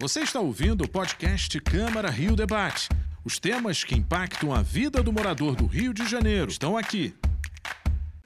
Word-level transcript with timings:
Você 0.00 0.20
está 0.20 0.40
ouvindo 0.40 0.84
o 0.84 0.88
podcast 0.88 1.60
Câmara 1.60 2.08
Rio 2.08 2.34
Debate. 2.34 2.88
Os 3.22 3.38
temas 3.38 3.84
que 3.84 3.94
impactam 3.94 4.50
a 4.50 4.62
vida 4.62 5.02
do 5.02 5.12
morador 5.12 5.54
do 5.54 5.66
Rio 5.66 5.92
de 5.92 6.08
Janeiro 6.08 6.50
estão 6.50 6.74
aqui. 6.74 7.14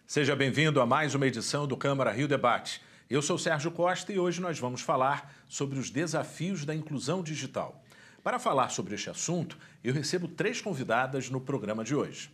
Seja 0.07 0.37
bem-vindo 0.37 0.81
a 0.81 0.87
mais 0.87 1.17
uma 1.17 1.27
edição 1.27 1.67
do 1.67 1.77
Câmara 1.77 2.13
Rio 2.13 2.29
Debate. 2.29 2.81
Eu 3.11 3.21
sou 3.21 3.37
Sérgio 3.37 3.73
Costa 3.73 4.13
e 4.13 4.21
hoje 4.21 4.41
nós 4.41 4.57
vamos 4.57 4.83
falar 4.83 5.35
sobre 5.49 5.77
os 5.77 5.91
desafios 5.91 6.65
da 6.65 6.73
inclusão 6.73 7.25
digital. 7.25 7.83
Para 8.23 8.39
falar 8.39 8.69
sobre 8.69 8.95
este 8.95 9.11
assunto, 9.11 9.59
eu 9.83 9.93
recebo 9.93 10.29
três 10.29 10.61
convidadas 10.61 11.29
no 11.29 11.41
programa 11.41 11.83
de 11.83 11.97
hoje. 11.97 12.31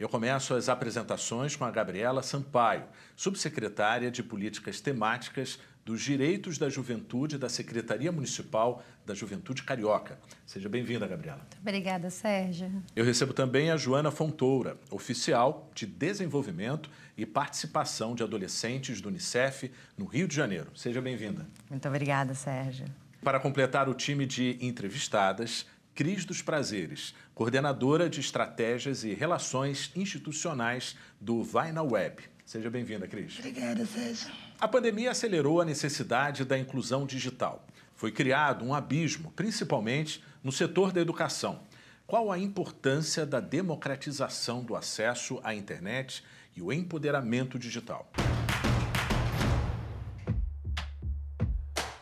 Eu 0.00 0.08
começo 0.08 0.54
as 0.54 0.70
apresentações 0.70 1.54
com 1.54 1.64
a 1.66 1.70
Gabriela 1.70 2.22
Sampaio, 2.22 2.84
subsecretária 3.14 4.10
de 4.10 4.22
Políticas 4.22 4.80
Temáticas 4.80 5.58
dos 5.90 6.02
Direitos 6.02 6.56
da 6.56 6.68
Juventude 6.68 7.36
da 7.36 7.48
Secretaria 7.48 8.12
Municipal 8.12 8.80
da 9.04 9.12
Juventude 9.12 9.64
Carioca. 9.64 10.20
Seja 10.46 10.68
bem-vinda, 10.68 11.04
Gabriela. 11.04 11.40
Muito 11.40 11.58
obrigada, 11.60 12.08
Sérgio. 12.10 12.70
Eu 12.94 13.04
recebo 13.04 13.32
também 13.32 13.72
a 13.72 13.76
Joana 13.76 14.12
Fontoura, 14.12 14.78
oficial 14.88 15.68
de 15.74 15.86
Desenvolvimento 15.86 16.88
e 17.16 17.26
Participação 17.26 18.14
de 18.14 18.22
Adolescentes 18.22 19.00
do 19.00 19.08
Unicef 19.08 19.68
no 19.98 20.04
Rio 20.04 20.28
de 20.28 20.36
Janeiro. 20.36 20.70
Seja 20.76 21.02
bem-vinda. 21.02 21.44
Muito 21.68 21.88
obrigada, 21.88 22.34
Sérgio. 22.34 22.86
Para 23.20 23.40
completar 23.40 23.88
o 23.88 23.94
time 23.94 24.26
de 24.26 24.58
entrevistadas, 24.60 25.66
Cris 25.92 26.24
dos 26.24 26.40
Prazeres, 26.40 27.16
coordenadora 27.34 28.08
de 28.08 28.20
estratégias 28.20 29.02
e 29.02 29.12
relações 29.12 29.90
institucionais 29.96 30.96
do 31.20 31.42
Vai 31.42 31.72
na 31.72 31.82
Web. 31.82 32.30
Seja 32.50 32.68
bem-vinda, 32.68 33.06
Cris. 33.06 33.38
Obrigada, 33.38 33.86
Sérgio. 33.86 34.28
A 34.60 34.66
pandemia 34.66 35.12
acelerou 35.12 35.60
a 35.60 35.64
necessidade 35.64 36.44
da 36.44 36.58
inclusão 36.58 37.06
digital. 37.06 37.64
Foi 37.94 38.10
criado 38.10 38.64
um 38.64 38.74
abismo, 38.74 39.30
principalmente 39.36 40.20
no 40.42 40.50
setor 40.50 40.90
da 40.90 41.00
educação. 41.00 41.62
Qual 42.08 42.32
a 42.32 42.36
importância 42.36 43.24
da 43.24 43.38
democratização 43.38 44.64
do 44.64 44.74
acesso 44.74 45.38
à 45.44 45.54
internet 45.54 46.24
e 46.56 46.60
o 46.60 46.72
empoderamento 46.72 47.56
digital? 47.56 48.10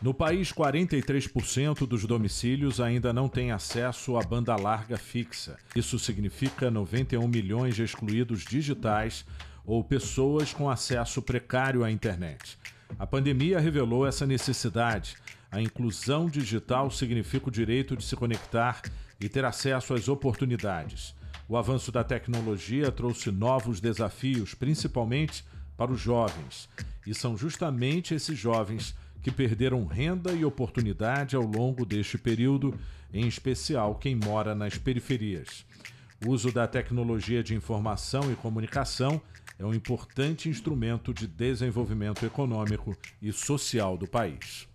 No 0.01 0.15
país, 0.15 0.51
43% 0.51 1.85
dos 1.85 2.05
domicílios 2.05 2.81
ainda 2.81 3.13
não 3.13 3.29
têm 3.29 3.51
acesso 3.51 4.17
à 4.17 4.23
banda 4.23 4.55
larga 4.55 4.97
fixa. 4.97 5.59
Isso 5.75 5.99
significa 5.99 6.71
91 6.71 7.27
milhões 7.27 7.75
de 7.75 7.83
excluídos 7.83 8.43
digitais 8.43 9.23
ou 9.69 9.83
pessoas 9.83 10.51
com 10.51 10.67
acesso 10.67 11.21
precário 11.21 11.83
à 11.83 11.91
internet. 11.91 12.57
A 12.97 13.05
pandemia 13.05 13.59
revelou 13.59 14.03
essa 14.07 14.25
necessidade. 14.25 15.15
A 15.51 15.61
inclusão 15.61 16.27
digital 16.27 16.89
significa 16.89 17.49
o 17.49 17.51
direito 17.51 17.95
de 17.95 18.03
se 18.03 18.15
conectar 18.15 18.81
e 19.21 19.29
ter 19.29 19.45
acesso 19.45 19.93
às 19.93 20.07
oportunidades. 20.07 21.13
O 21.47 21.55
avanço 21.55 21.91
da 21.91 22.03
tecnologia 22.03 22.91
trouxe 22.91 23.29
novos 23.29 23.79
desafios, 23.79 24.55
principalmente 24.55 25.45
para 25.77 25.91
os 25.91 26.01
jovens. 26.01 26.67
E 27.05 27.13
são 27.13 27.37
justamente 27.37 28.15
esses 28.15 28.37
jovens 28.39 28.95
que 29.21 29.29
perderam 29.29 29.85
renda 29.85 30.31
e 30.31 30.43
oportunidade 30.43 31.35
ao 31.35 31.43
longo 31.43 31.85
deste 31.85 32.17
período, 32.17 32.73
em 33.13 33.27
especial 33.27 33.93
quem 33.93 34.15
mora 34.15 34.55
nas 34.55 34.79
periferias. 34.79 35.63
O 36.25 36.31
uso 36.31 36.51
da 36.51 36.65
tecnologia 36.65 37.43
de 37.43 37.53
informação 37.53 38.31
e 38.31 38.35
comunicação 38.35 39.21
é 39.59 39.65
um 39.65 39.73
importante 39.73 40.47
instrumento 40.47 41.13
de 41.13 41.27
desenvolvimento 41.27 42.25
econômico 42.25 42.95
e 43.21 43.33
social 43.33 43.97
do 43.97 44.07
país. 44.07 44.65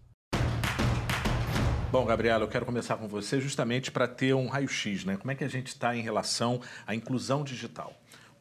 Bom, 1.90 2.04
Gabriela, 2.04 2.44
eu 2.44 2.48
quero 2.48 2.66
começar 2.66 2.96
com 2.96 3.08
você 3.08 3.40
justamente 3.40 3.90
para 3.90 4.06
ter 4.06 4.34
um 4.34 4.46
raio-x, 4.46 5.06
né? 5.06 5.16
Como 5.16 5.30
é 5.30 5.34
que 5.34 5.42
a 5.42 5.48
gente 5.48 5.68
está 5.68 5.96
em 5.96 6.02
relação 6.02 6.60
à 6.86 6.94
inclusão 6.94 7.42
digital? 7.42 7.94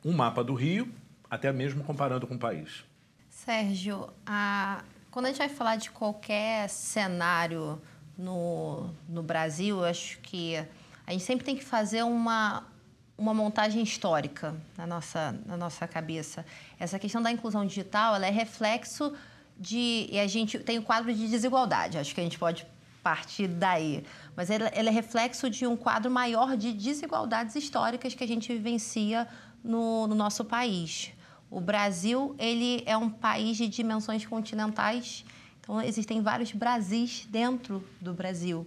Um 0.04 0.12
mapa 0.12 0.44
do 0.44 0.54
Rio, 0.54 0.92
até 1.30 1.54
mesmo 1.54 1.82
comparando 1.84 2.28
com 2.28 2.36
o 2.36 2.40
país. 2.40 2.84
Sérgio, 3.30 4.10
a, 4.26 4.84
quando 5.12 5.28
a 5.28 5.30
gente 5.30 5.38
vai 5.38 5.50
falar 5.50 5.78
de 5.78 5.92
qualquer 5.92 6.68
cenário 6.68 7.82
no, 8.18 8.90
no 9.08 9.24
Brasil, 9.24 9.78
eu 9.78 9.86
acho 9.86 10.20
que 10.20 10.58
a 11.08 11.12
gente 11.12 11.24
sempre 11.24 11.46
tem 11.46 11.56
que 11.56 11.64
fazer 11.64 12.04
uma, 12.04 12.66
uma 13.18 13.34
montagem 13.34 13.84
histórica 13.84 14.56
na 14.78 14.88
nossa, 14.88 15.36
na 15.46 15.56
nossa 15.56 15.88
cabeça. 15.88 16.46
Essa 16.80 16.98
questão 16.98 17.22
da 17.22 17.32
inclusão 17.32 17.66
digital 17.66 18.16
ela 18.16 18.26
é 18.26 18.32
reflexo 18.32 19.14
de. 19.58 20.08
E 20.12 20.20
a 20.20 20.28
gente 20.28 20.60
tem 20.60 20.78
o 20.78 20.82
um 20.82 20.84
quadro 20.84 21.14
de 21.14 21.28
desigualdade, 21.28 21.98
acho 21.98 22.14
que 22.14 22.22
a 22.22 22.24
gente 22.24 22.40
pode 22.40 22.66
partir 23.04 23.48
daí. 23.48 24.04
Mas 24.36 24.50
ela, 24.50 24.68
ela, 24.68 24.90
é 24.90 24.92
reflexo 24.92 25.50
de 25.50 25.68
um 25.68 25.76
quadro 25.76 26.10
maior 26.10 26.56
de 26.56 26.72
desigualdades 26.72 27.56
históricas 27.56 28.16
que 28.16 28.24
a 28.24 28.28
gente 28.28 28.52
vivencia 28.52 29.28
no, 29.64 30.08
no 30.08 30.16
nosso 30.16 30.46
país. 30.46 31.12
O 31.52 31.62
Brasil 31.62 32.36
ele 32.40 32.82
é 32.86 32.98
um 32.98 33.10
país 33.10 33.58
de 33.58 33.68
dimensões 33.68 34.26
continentais, 34.26 35.24
então 35.62 35.80
existem 35.82 36.22
vários 36.22 36.52
Brasis 36.52 37.28
dentro 37.30 37.86
do 38.02 38.14
Brasil. 38.14 38.66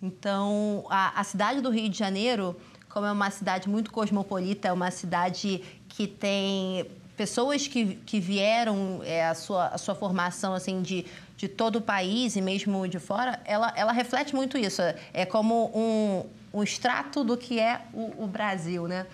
Então, 0.00 0.84
a, 0.88 1.20
a 1.20 1.24
cidade 1.24 1.60
do 1.60 1.70
Rio 1.70 1.88
de 1.88 1.96
Janeiro, 1.96 2.56
como 2.92 3.06
é 3.06 3.12
uma 3.12 3.30
cidade 3.30 3.70
muito 3.70 3.90
cosmopolita, 3.90 4.68
é 4.68 4.72
uma 4.72 4.90
cidade 4.90 5.64
que 5.88 6.06
tem 6.06 6.86
pessoas 7.16 7.66
que, 7.66 7.94
que 8.06 8.20
vieram, 8.20 9.00
é, 9.02 9.26
a, 9.26 9.34
sua, 9.34 9.68
a 9.68 9.78
sua 9.78 9.94
formação 9.94 10.52
assim 10.52 10.82
de, 10.82 11.06
de 11.36 11.48
todo 11.48 11.76
o 11.76 11.80
país 11.80 12.36
e 12.36 12.42
mesmo 12.42 12.86
de 12.86 12.98
fora, 12.98 13.40
ela, 13.46 13.72
ela 13.76 13.92
reflete 13.92 14.34
muito 14.34 14.58
isso. 14.58 14.82
É 15.14 15.24
como 15.24 15.70
um, 15.74 16.24
um 16.52 16.62
extrato 16.62 17.24
do 17.24 17.36
que 17.36 17.58
é 17.58 17.80
o, 17.94 18.24
o 18.24 18.26
Brasil, 18.26 18.86
né? 18.86 19.06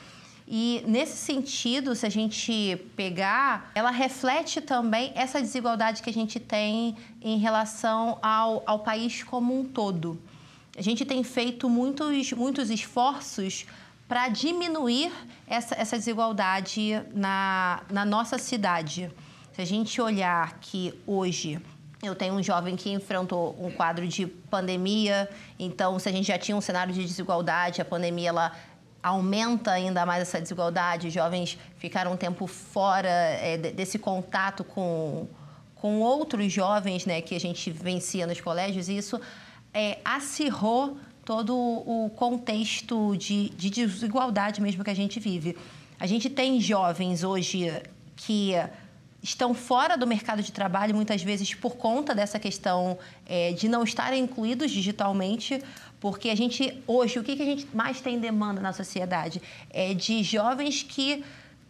E 0.50 0.82
nesse 0.86 1.16
sentido, 1.18 1.94
se 1.94 2.06
a 2.06 2.08
gente 2.08 2.82
pegar, 2.96 3.70
ela 3.74 3.90
reflete 3.90 4.60
também 4.60 5.12
essa 5.14 5.40
desigualdade 5.40 6.02
que 6.02 6.10
a 6.10 6.12
gente 6.12 6.40
tem 6.40 6.96
em 7.22 7.38
relação 7.38 8.18
ao, 8.22 8.62
ao 8.66 8.78
país 8.80 9.22
como 9.22 9.56
um 9.56 9.64
todo. 9.64 10.18
A 10.78 10.80
gente 10.80 11.04
tem 11.04 11.24
feito 11.24 11.68
muitos, 11.68 12.32
muitos 12.32 12.70
esforços 12.70 13.66
para 14.06 14.28
diminuir 14.28 15.10
essa, 15.44 15.74
essa 15.74 15.96
desigualdade 15.96 17.02
na, 17.12 17.82
na 17.90 18.04
nossa 18.04 18.38
cidade. 18.38 19.10
Se 19.52 19.60
a 19.60 19.64
gente 19.64 20.00
olhar 20.00 20.56
que 20.60 20.94
hoje 21.04 21.60
eu 22.00 22.14
tenho 22.14 22.34
um 22.34 22.40
jovem 22.40 22.76
que 22.76 22.92
enfrentou 22.92 23.56
um 23.60 23.72
quadro 23.72 24.06
de 24.06 24.24
pandemia, 24.28 25.28
então 25.58 25.98
se 25.98 26.08
a 26.08 26.12
gente 26.12 26.28
já 26.28 26.38
tinha 26.38 26.56
um 26.56 26.60
cenário 26.60 26.94
de 26.94 27.04
desigualdade, 27.04 27.82
a 27.82 27.84
pandemia 27.84 28.28
ela 28.28 28.52
aumenta 29.02 29.72
ainda 29.72 30.06
mais 30.06 30.22
essa 30.22 30.40
desigualdade. 30.40 31.08
Os 31.08 31.12
jovens 31.12 31.58
ficaram 31.76 32.12
um 32.12 32.16
tempo 32.16 32.46
fora 32.46 33.08
é, 33.08 33.56
desse 33.56 33.98
contato 33.98 34.62
com, 34.62 35.26
com 35.74 35.98
outros 35.98 36.52
jovens 36.52 37.04
né, 37.04 37.20
que 37.20 37.34
a 37.34 37.40
gente 37.40 37.68
vencia 37.68 38.28
nos 38.28 38.40
colégios, 38.40 38.88
e 38.88 38.96
isso 38.96 39.20
é, 39.72 39.98
acirrou 40.04 40.98
todo 41.24 41.54
o 41.54 42.10
contexto 42.16 43.16
de, 43.16 43.50
de 43.50 43.68
desigualdade 43.68 44.60
mesmo 44.60 44.82
que 44.82 44.90
a 44.90 44.94
gente 44.94 45.20
vive. 45.20 45.56
A 46.00 46.06
gente 46.06 46.30
tem 46.30 46.60
jovens 46.60 47.22
hoje 47.22 47.70
que 48.16 48.54
estão 49.22 49.52
fora 49.52 49.96
do 49.96 50.06
mercado 50.06 50.42
de 50.42 50.52
trabalho, 50.52 50.94
muitas 50.94 51.22
vezes 51.22 51.52
por 51.54 51.76
conta 51.76 52.14
dessa 52.14 52.38
questão 52.38 52.98
é, 53.26 53.52
de 53.52 53.68
não 53.68 53.82
estarem 53.82 54.22
incluídos 54.22 54.70
digitalmente, 54.70 55.60
porque 56.00 56.30
a 56.30 56.34
gente, 56.34 56.82
hoje, 56.86 57.18
o 57.18 57.24
que, 57.24 57.34
que 57.34 57.42
a 57.42 57.44
gente 57.44 57.68
mais 57.74 58.00
tem 58.00 58.18
demanda 58.18 58.60
na 58.60 58.72
sociedade? 58.72 59.42
É 59.70 59.92
de 59.92 60.22
jovens 60.22 60.82
que 60.82 61.24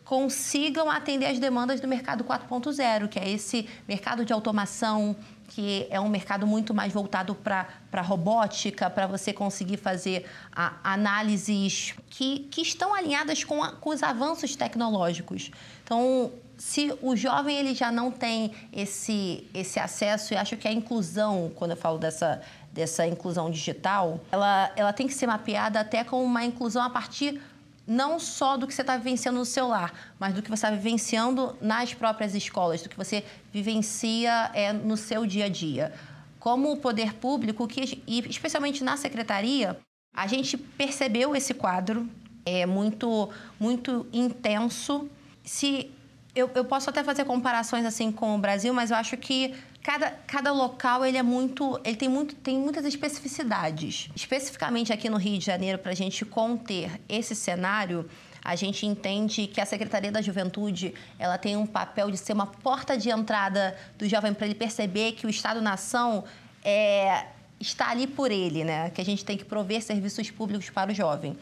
consigam 0.04 0.90
atender 0.90 1.26
as 1.26 1.38
demandas 1.38 1.80
do 1.80 1.88
mercado 1.88 2.24
4.0, 2.24 3.08
que 3.08 3.18
é 3.18 3.28
esse 3.28 3.68
mercado 3.86 4.24
de 4.24 4.32
automação, 4.32 5.16
que 5.48 5.86
é 5.90 5.98
um 5.98 6.08
mercado 6.08 6.46
muito 6.46 6.74
mais 6.74 6.92
voltado 6.92 7.34
para 7.34 8.02
robótica, 8.02 8.88
para 8.88 9.06
você 9.06 9.32
conseguir 9.32 9.78
fazer 9.78 10.26
a, 10.54 10.76
análises 10.84 11.94
que, 12.10 12.40
que 12.50 12.60
estão 12.60 12.94
alinhadas 12.94 13.42
com, 13.42 13.62
a, 13.62 13.72
com 13.72 13.90
os 13.90 14.02
avanços 14.02 14.54
tecnológicos. 14.54 15.50
Então, 15.82 16.30
se 16.58 16.92
o 17.00 17.16
jovem 17.16 17.56
ele 17.56 17.74
já 17.74 17.90
não 17.90 18.10
tem 18.10 18.52
esse, 18.72 19.48
esse 19.54 19.80
acesso, 19.80 20.34
e 20.34 20.36
acho 20.36 20.56
que 20.56 20.68
a 20.68 20.72
inclusão, 20.72 21.50
quando 21.54 21.70
eu 21.70 21.76
falo 21.76 21.98
dessa, 21.98 22.42
dessa 22.72 23.06
inclusão 23.06 23.50
digital, 23.50 24.20
ela, 24.30 24.70
ela 24.76 24.92
tem 24.92 25.06
que 25.06 25.14
ser 25.14 25.26
mapeada 25.26 25.80
até 25.80 26.04
como 26.04 26.22
uma 26.22 26.44
inclusão 26.44 26.82
a 26.82 26.90
partir 26.90 27.40
não 27.88 28.20
só 28.20 28.58
do 28.58 28.66
que 28.66 28.74
você 28.74 28.82
está 28.82 28.96
vivenciando 28.98 29.38
no 29.38 29.44
celular, 29.46 29.92
mas 30.20 30.34
do 30.34 30.42
que 30.42 30.50
você 30.50 30.66
está 30.66 30.70
vivenciando 30.70 31.56
nas 31.60 31.94
próprias 31.94 32.34
escolas, 32.34 32.82
do 32.82 32.88
que 32.88 32.96
você 32.96 33.24
vivencia 33.50 34.50
é, 34.52 34.72
no 34.72 34.96
seu 34.96 35.24
dia 35.24 35.46
a 35.46 35.48
dia. 35.48 35.94
Como 36.38 36.70
o 36.70 36.76
poder 36.76 37.14
público, 37.14 37.66
que, 37.66 38.02
e 38.06 38.18
especialmente 38.28 38.84
na 38.84 38.96
secretaria, 38.96 39.78
a 40.14 40.26
gente 40.26 40.56
percebeu 40.56 41.34
esse 41.34 41.54
quadro 41.54 42.08
é 42.44 42.66
muito, 42.66 43.30
muito 43.58 44.06
intenso. 44.12 45.08
Se 45.42 45.90
Eu, 46.34 46.50
eu 46.54 46.64
posso 46.64 46.88
até 46.90 47.02
fazer 47.02 47.24
comparações 47.24 47.84
assim 47.84 48.12
com 48.12 48.36
o 48.36 48.38
Brasil, 48.38 48.72
mas 48.72 48.90
eu 48.90 48.96
acho 48.96 49.16
que 49.16 49.54
cada, 49.82 50.10
cada 50.26 50.52
local 50.52 51.04
ele 51.04 51.16
é 51.16 51.22
muito, 51.22 51.80
ele 51.84 51.96
tem, 51.96 52.08
muito, 52.08 52.34
tem 52.34 52.58
muitas 52.58 52.84
especificidades. 52.84 54.08
Especificamente 54.14 54.92
aqui 54.92 55.08
no 55.08 55.16
Rio 55.16 55.38
de 55.38 55.44
Janeiro, 55.44 55.78
para 55.78 55.92
a 55.92 55.94
gente 55.94 56.24
conter 56.24 57.00
esse 57.08 57.34
cenário, 57.34 58.08
a 58.44 58.54
gente 58.56 58.86
entende 58.86 59.46
que 59.46 59.60
a 59.60 59.66
Secretaria 59.66 60.10
da 60.10 60.22
Juventude 60.22 60.94
ela 61.18 61.36
tem 61.36 61.56
um 61.56 61.66
papel 61.66 62.10
de 62.10 62.16
ser 62.16 62.32
uma 62.32 62.46
porta 62.46 62.96
de 62.96 63.10
entrada 63.10 63.76
do 63.98 64.08
jovem 64.08 64.32
para 64.32 64.46
ele 64.46 64.54
perceber 64.54 65.12
que 65.12 65.26
o 65.26 65.30
Estado-nação 65.30 66.24
é, 66.64 67.26
está 67.60 67.90
ali 67.90 68.06
por 68.06 68.30
ele, 68.30 68.64
né? 68.64 68.90
Que 68.90 69.00
a 69.00 69.04
gente 69.04 69.24
tem 69.24 69.36
que 69.36 69.44
prover 69.44 69.82
serviços 69.82 70.30
públicos 70.30 70.70
para 70.70 70.92
o 70.92 70.94
jovem. 70.94 71.36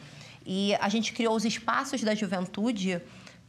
E 0.45 0.73
a 0.75 0.89
gente 0.89 1.13
criou 1.13 1.35
os 1.35 1.45
espaços 1.45 2.01
da 2.01 2.15
juventude 2.15 3.01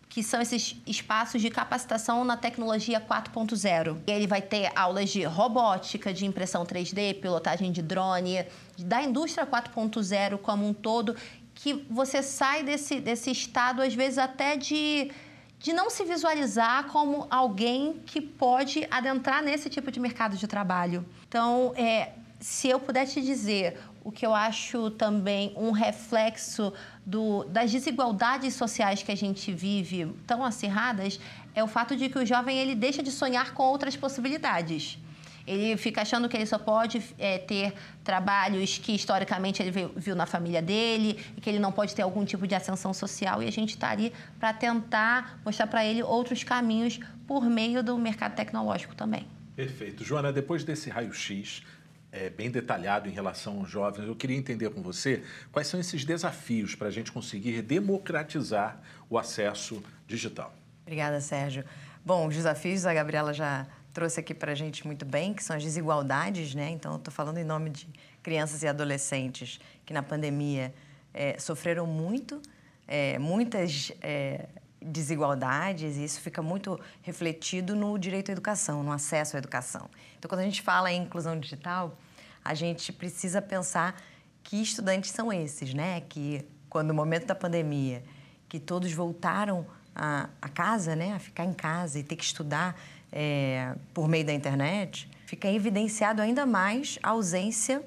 que 0.08 0.22
são 0.22 0.40
esses 0.40 0.76
espaços 0.86 1.40
de 1.42 1.50
capacitação 1.50 2.24
na 2.24 2.36
tecnologia 2.36 3.00
4.0. 3.00 3.98
Ele 4.06 4.26
vai 4.26 4.40
ter 4.40 4.70
aulas 4.74 5.10
de 5.10 5.22
robótica, 5.24 6.12
de 6.12 6.24
impressão 6.24 6.64
3D, 6.64 7.20
pilotagem 7.20 7.70
de 7.70 7.82
drone, 7.82 8.46
da 8.78 9.02
indústria 9.02 9.46
4.0 9.46 10.38
como 10.38 10.66
um 10.66 10.72
todo, 10.72 11.14
que 11.54 11.84
você 11.90 12.22
sai 12.22 12.62
desse, 12.62 13.00
desse 13.00 13.30
estado, 13.30 13.82
às 13.82 13.94
vezes, 13.94 14.16
até 14.16 14.56
de, 14.56 15.10
de 15.58 15.72
não 15.72 15.90
se 15.90 16.04
visualizar 16.04 16.86
como 16.86 17.26
alguém 17.28 18.00
que 18.06 18.20
pode 18.20 18.86
adentrar 18.90 19.42
nesse 19.42 19.68
tipo 19.68 19.90
de 19.90 20.00
mercado 20.00 20.36
de 20.36 20.46
trabalho. 20.46 21.04
Então, 21.26 21.74
é, 21.76 22.12
se 22.40 22.68
eu 22.68 22.80
puder 22.80 23.06
te 23.06 23.20
dizer 23.20 23.78
o 24.08 24.10
que 24.10 24.24
eu 24.24 24.34
acho 24.34 24.90
também 24.92 25.52
um 25.54 25.70
reflexo 25.70 26.72
do, 27.04 27.44
das 27.44 27.70
desigualdades 27.70 28.54
sociais 28.54 29.02
que 29.02 29.12
a 29.12 29.14
gente 29.14 29.52
vive 29.52 30.10
tão 30.26 30.42
acirradas 30.42 31.20
é 31.54 31.62
o 31.62 31.66
fato 31.66 31.94
de 31.94 32.08
que 32.08 32.18
o 32.18 32.24
jovem 32.24 32.56
ele 32.56 32.74
deixa 32.74 33.02
de 33.02 33.10
sonhar 33.10 33.52
com 33.52 33.64
outras 33.64 33.98
possibilidades. 33.98 34.98
Ele 35.46 35.76
fica 35.76 36.00
achando 36.00 36.26
que 36.26 36.34
ele 36.38 36.46
só 36.46 36.58
pode 36.58 37.02
é, 37.18 37.36
ter 37.36 37.74
trabalhos 38.02 38.78
que 38.78 38.92
historicamente 38.94 39.62
ele 39.62 39.70
viu, 39.70 39.90
viu, 39.94 40.16
na 40.16 40.24
família 40.24 40.62
dele 40.62 41.22
e 41.36 41.40
que 41.42 41.50
ele 41.50 41.58
não 41.58 41.70
pode 41.70 41.94
ter 41.94 42.00
algum 42.00 42.24
tipo 42.24 42.46
de 42.46 42.54
ascensão 42.54 42.94
social. 42.94 43.42
E 43.42 43.46
a 43.46 43.52
gente 43.52 43.70
está 43.70 43.90
ali 43.90 44.10
para 44.40 44.54
tentar 44.54 45.38
mostrar 45.44 45.66
para 45.66 45.84
ele 45.84 46.02
outros 46.02 46.42
caminhos 46.42 46.98
por 47.26 47.44
meio 47.44 47.82
do 47.82 47.98
mercado 47.98 48.34
tecnológico 48.34 48.94
também. 48.94 49.26
Perfeito. 49.54 50.02
Joana, 50.04 50.32
depois 50.32 50.64
desse 50.64 50.88
raio-x, 50.88 51.62
é, 52.10 52.30
bem 52.30 52.50
detalhado 52.50 53.08
em 53.08 53.12
relação 53.12 53.58
aos 53.58 53.70
jovens. 53.70 54.06
Eu 54.06 54.16
queria 54.16 54.36
entender 54.36 54.70
com 54.70 54.82
você 54.82 55.22
quais 55.52 55.66
são 55.66 55.78
esses 55.78 56.04
desafios 56.04 56.74
para 56.74 56.88
a 56.88 56.90
gente 56.90 57.12
conseguir 57.12 57.62
democratizar 57.62 58.80
o 59.08 59.18
acesso 59.18 59.82
digital. 60.06 60.54
Obrigada, 60.82 61.20
Sérgio. 61.20 61.64
Bom, 62.04 62.26
os 62.26 62.34
desafios 62.34 62.86
a 62.86 62.94
Gabriela 62.94 63.34
já 63.34 63.66
trouxe 63.92 64.20
aqui 64.20 64.32
para 64.32 64.52
a 64.52 64.54
gente 64.54 64.86
muito 64.86 65.04
bem, 65.04 65.34
que 65.34 65.42
são 65.42 65.56
as 65.56 65.62
desigualdades, 65.62 66.54
né? 66.54 66.70
Então, 66.70 66.96
estou 66.96 67.12
falando 67.12 67.38
em 67.38 67.44
nome 67.44 67.70
de 67.70 67.88
crianças 68.22 68.62
e 68.62 68.68
adolescentes 68.68 69.60
que 69.84 69.92
na 69.92 70.02
pandemia 70.02 70.72
é, 71.12 71.38
sofreram 71.38 71.86
muito, 71.86 72.40
é, 72.86 73.18
muitas 73.18 73.92
é, 74.00 74.46
desigualdades, 74.80 75.96
e 75.96 76.04
isso 76.04 76.20
fica 76.20 76.40
muito 76.40 76.78
refletido 77.02 77.74
no 77.74 77.98
direito 77.98 78.30
à 78.30 78.32
educação, 78.32 78.82
no 78.82 78.92
acesso 78.92 79.36
à 79.36 79.38
educação. 79.38 79.88
Então, 80.18 80.28
quando 80.28 80.40
a 80.40 80.44
gente 80.44 80.62
fala 80.62 80.92
em 80.92 81.02
inclusão 81.02 81.38
digital, 81.38 81.98
a 82.44 82.54
gente 82.54 82.92
precisa 82.92 83.42
pensar 83.42 84.00
que 84.42 84.60
estudantes 84.62 85.10
são 85.10 85.32
esses, 85.32 85.74
né? 85.74 86.00
Que 86.02 86.44
quando 86.70 86.88
no 86.88 86.94
momento 86.94 87.26
da 87.26 87.34
pandemia, 87.34 88.02
que 88.48 88.58
todos 88.58 88.92
voltaram 88.92 89.66
a, 89.94 90.28
a 90.40 90.48
casa, 90.48 90.94
né? 90.94 91.14
A 91.14 91.18
ficar 91.18 91.44
em 91.44 91.52
casa 91.52 91.98
e 91.98 92.02
ter 92.02 92.16
que 92.16 92.24
estudar 92.24 92.80
é, 93.12 93.74
por 93.92 94.08
meio 94.08 94.24
da 94.24 94.32
internet, 94.32 95.10
fica 95.26 95.50
evidenciado 95.50 96.22
ainda 96.22 96.46
mais 96.46 96.98
a 97.02 97.10
ausência 97.10 97.82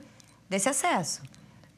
desse 0.50 0.68
acesso, 0.68 1.24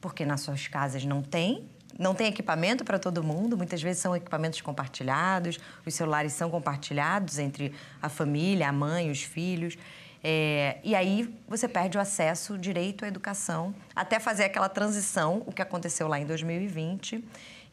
porque 0.00 0.24
nas 0.26 0.40
suas 0.40 0.66
casas 0.66 1.04
não 1.04 1.22
tem 1.22 1.68
não 1.98 2.14
tem 2.14 2.26
equipamento 2.26 2.84
para 2.84 2.98
todo 2.98 3.22
mundo, 3.22 3.56
muitas 3.56 3.80
vezes 3.82 4.02
são 4.02 4.14
equipamentos 4.16 4.60
compartilhados, 4.60 5.58
os 5.86 5.94
celulares 5.94 6.32
são 6.32 6.50
compartilhados 6.50 7.38
entre 7.38 7.72
a 8.02 8.08
família, 8.08 8.68
a 8.68 8.72
mãe, 8.72 9.10
os 9.10 9.22
filhos. 9.22 9.76
É, 10.22 10.78
e 10.82 10.94
aí 10.94 11.32
você 11.46 11.68
perde 11.68 11.98
o 11.98 12.00
acesso, 12.00 12.58
direito 12.58 13.04
à 13.04 13.08
educação, 13.08 13.74
até 13.94 14.18
fazer 14.18 14.44
aquela 14.44 14.68
transição, 14.68 15.42
o 15.46 15.52
que 15.52 15.60
aconteceu 15.60 16.08
lá 16.08 16.18
em 16.18 16.26
2020. 16.26 17.22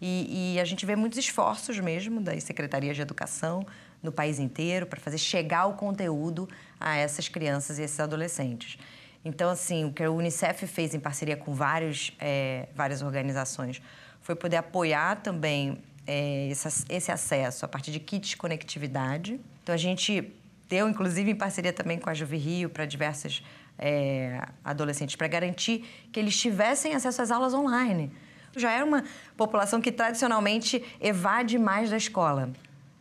E, 0.01 0.55
e 0.55 0.59
a 0.59 0.65
gente 0.65 0.85
vê 0.85 0.95
muitos 0.95 1.17
esforços 1.17 1.79
mesmo 1.79 2.19
das 2.19 2.43
secretarias 2.43 2.95
de 2.95 3.01
educação 3.01 3.65
no 4.01 4.11
país 4.11 4.39
inteiro 4.39 4.85
para 4.85 4.99
fazer 4.99 5.17
chegar 5.17 5.67
o 5.67 5.73
conteúdo 5.73 6.49
a 6.79 6.97
essas 6.97 7.29
crianças 7.29 7.79
e 7.79 7.83
esses 7.83 7.99
adolescentes. 7.99 8.77
Então, 9.23 9.49
assim, 9.49 9.85
o 9.85 9.93
que 9.93 10.03
a 10.03 10.09
Unicef 10.09 10.65
fez 10.65 10.95
em 10.95 10.99
parceria 10.99 11.37
com 11.37 11.53
vários, 11.53 12.11
é, 12.19 12.67
várias 12.75 13.03
organizações 13.03 13.81
foi 14.21 14.35
poder 14.35 14.57
apoiar 14.57 15.17
também 15.17 15.77
é, 16.05 16.49
esse, 16.49 16.85
esse 16.89 17.11
acesso 17.11 17.65
a 17.65 17.67
partir 17.67 17.91
de 17.91 17.99
kits 17.99 18.29
de 18.29 18.37
conectividade. 18.37 19.39
Então, 19.63 19.73
a 19.73 19.77
gente 19.77 20.31
deu, 20.69 20.87
inclusive, 20.87 21.31
em 21.31 21.35
parceria 21.35 21.73
também 21.73 21.99
com 21.99 22.09
a 22.09 22.13
Juve 22.13 22.37
Rio, 22.37 22.69
para 22.69 22.85
diversos 22.85 23.43
é, 23.77 24.41
adolescentes, 24.63 25.15
para 25.15 25.27
garantir 25.27 25.85
que 26.11 26.19
eles 26.19 26.39
tivessem 26.39 26.93
acesso 26.93 27.21
às 27.21 27.31
aulas 27.31 27.53
online. 27.53 28.11
Já 28.55 28.71
era 28.71 28.85
uma 28.85 29.03
população 29.35 29.81
que 29.81 29.91
tradicionalmente 29.91 30.83
evade 30.99 31.57
mais 31.57 31.89
da 31.89 31.97
escola, 31.97 32.51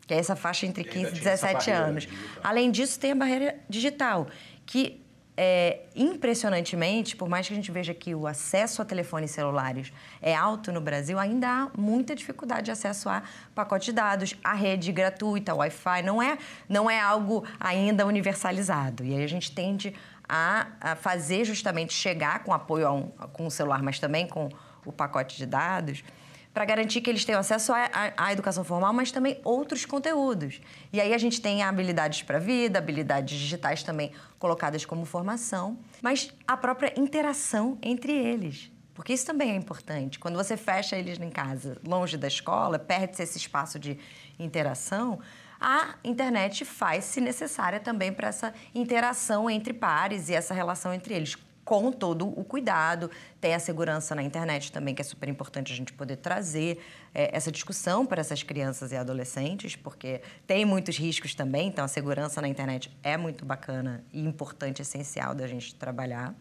que 0.06 0.14
é 0.14 0.18
essa 0.18 0.34
faixa 0.34 0.66
entre 0.66 0.84
15 0.84 1.08
e 1.08 1.18
17 1.18 1.70
anos. 1.70 2.04
Digital. 2.04 2.40
Além 2.42 2.70
disso, 2.70 2.98
tem 2.98 3.12
a 3.12 3.14
barreira 3.14 3.56
digital, 3.68 4.28
que 4.64 5.00
é, 5.36 5.80
impressionantemente, 5.94 7.16
por 7.16 7.28
mais 7.28 7.46
que 7.46 7.52
a 7.52 7.56
gente 7.56 7.70
veja 7.70 7.94
que 7.94 8.14
o 8.14 8.26
acesso 8.26 8.82
a 8.82 8.84
telefones 8.84 9.30
celulares 9.30 9.92
é 10.20 10.34
alto 10.34 10.70
no 10.72 10.80
Brasil, 10.80 11.18
ainda 11.18 11.48
há 11.48 11.70
muita 11.78 12.14
dificuldade 12.14 12.66
de 12.66 12.70
acesso 12.70 13.08
a 13.08 13.22
pacote 13.54 13.86
de 13.86 13.92
dados, 13.92 14.36
a 14.44 14.52
rede 14.52 14.92
gratuita, 14.92 15.54
Wi-Fi, 15.54 16.02
não 16.02 16.22
é, 16.22 16.36
não 16.68 16.90
é 16.90 17.00
algo 17.00 17.44
ainda 17.58 18.06
universalizado. 18.06 19.04
E 19.04 19.16
aí 19.16 19.24
a 19.24 19.28
gente 19.28 19.52
tende 19.52 19.94
a, 20.28 20.66
a 20.80 20.96
fazer 20.96 21.44
justamente 21.44 21.92
chegar 21.92 22.44
com 22.44 22.52
apoio 22.52 22.90
um, 22.92 23.02
com 23.32 23.46
o 23.46 23.50
celular, 23.50 23.82
mas 23.82 23.98
também 23.98 24.26
com 24.26 24.48
o 24.84 24.92
pacote 24.92 25.36
de 25.36 25.46
dados, 25.46 26.04
para 26.52 26.64
garantir 26.64 27.00
que 27.00 27.08
eles 27.08 27.24
tenham 27.24 27.40
acesso 27.40 27.72
à, 27.72 28.32
educação 28.32 28.64
formal, 28.64 28.92
mas 28.92 29.12
também 29.12 29.40
outros 29.44 29.84
conteúdos. 29.84 30.60
E 30.92 31.00
aí 31.00 31.14
a 31.14 31.18
gente 31.18 31.40
tem 31.40 31.62
habilidades 31.62 32.22
para 32.22 32.38
a 32.38 32.40
vida, 32.40 32.78
habilidades 32.78 33.38
digitais 33.38 33.82
também 33.82 34.12
colocadas 34.38 34.84
como 34.84 35.04
formação, 35.04 35.78
mas 36.02 36.32
a 36.46 36.56
própria 36.56 36.92
interação 36.98 37.78
entre 37.80 38.12
eles. 38.12 38.70
Porque 38.94 39.12
isso 39.12 39.24
também 39.24 39.52
é 39.52 39.54
importante. 39.54 40.18
Quando 40.18 40.34
você 40.34 40.56
fecha 40.56 40.96
eles 40.96 41.18
em 41.18 41.30
casa, 41.30 41.78
longe 41.86 42.16
da 42.16 42.26
escola, 42.28 42.78
perde-se 42.78 43.22
esse 43.22 43.38
espaço 43.38 43.78
de 43.78 43.98
interação, 44.38 45.20
a 45.60 45.94
internet 46.02 46.64
faz-se 46.64 47.20
necessária 47.20 47.78
também 47.78 48.12
para 48.12 48.28
essa 48.28 48.52
interação 48.74 49.48
entre 49.48 49.72
pares 49.72 50.28
e 50.28 50.34
essa 50.34 50.52
relação 50.52 50.92
entre 50.92 51.14
eles 51.14 51.36
com 51.70 51.92
todo 51.92 52.26
o 52.26 52.42
cuidado. 52.42 53.08
Tem 53.40 53.54
a 53.54 53.60
segurança 53.60 54.12
na 54.12 54.24
internet 54.24 54.72
também, 54.72 54.92
que 54.92 55.02
é 55.02 55.04
super 55.04 55.28
importante 55.28 55.72
a 55.72 55.76
gente 55.76 55.92
poder 55.92 56.16
trazer 56.16 56.84
é, 57.14 57.30
essa 57.32 57.52
discussão 57.52 58.04
para 58.04 58.20
essas 58.20 58.42
crianças 58.42 58.90
e 58.90 58.96
adolescentes, 58.96 59.76
porque 59.76 60.20
tem 60.48 60.64
muitos 60.64 60.96
riscos 60.98 61.32
também, 61.32 61.68
então 61.68 61.84
a 61.84 61.88
segurança 61.88 62.42
na 62.42 62.48
internet 62.48 62.90
é 63.04 63.16
muito 63.16 63.44
bacana 63.44 64.02
e 64.12 64.20
importante, 64.20 64.82
essencial 64.82 65.32
da 65.32 65.46
gente 65.46 65.72
trabalhar 65.76 66.34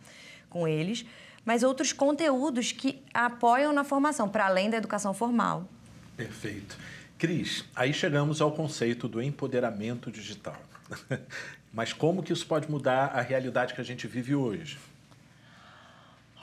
com 0.49 0.67
eles. 0.67 1.05
Mas 1.45 1.61
outros 1.61 1.93
conteúdos 1.93 2.71
que 2.71 2.99
apoiam 3.13 3.71
na 3.71 3.83
formação, 3.83 4.27
para 4.27 4.47
além 4.47 4.67
da 4.67 4.77
educação 4.77 5.13
formal. 5.13 5.69
Perfeito. 6.17 6.75
Cris, 7.19 7.65
aí 7.75 7.93
chegamos 7.93 8.41
ao 8.41 8.51
conceito 8.51 9.07
do 9.07 9.21
empoderamento 9.21 10.09
digital. 10.09 10.59
Mas 11.71 11.93
como 11.93 12.23
que 12.23 12.33
isso 12.33 12.47
pode 12.47 12.69
mudar 12.69 13.11
a 13.13 13.21
realidade 13.21 13.75
que 13.75 13.81
a 13.81 13.85
gente 13.85 14.07
vive 14.07 14.33
hoje? 14.33 14.79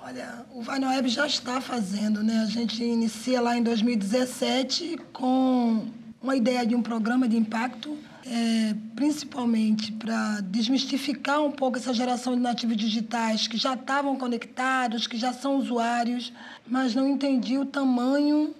Olha, 0.08 0.46
o 0.54 0.62
Vai 0.62 0.78
Web 0.78 1.08
já 1.08 1.26
está 1.26 1.60
fazendo, 1.60 2.22
né? 2.22 2.38
A 2.38 2.46
gente 2.46 2.80
inicia 2.80 3.40
lá 3.40 3.56
em 3.58 3.62
2017 3.64 5.00
com 5.12 5.84
uma 6.22 6.36
ideia 6.36 6.64
de 6.64 6.76
um 6.76 6.80
programa 6.80 7.28
de 7.28 7.36
impacto, 7.36 7.98
é, 8.24 8.76
principalmente 8.94 9.90
para 9.90 10.42
desmistificar 10.42 11.42
um 11.42 11.50
pouco 11.50 11.78
essa 11.78 11.92
geração 11.92 12.36
de 12.36 12.40
nativos 12.40 12.76
digitais 12.76 13.48
que 13.48 13.56
já 13.56 13.74
estavam 13.74 14.16
conectados, 14.16 15.08
que 15.08 15.16
já 15.16 15.32
são 15.32 15.56
usuários, 15.56 16.32
mas 16.68 16.94
não 16.94 17.08
entendiam 17.08 17.62
o 17.62 17.66
tamanho 17.66 18.54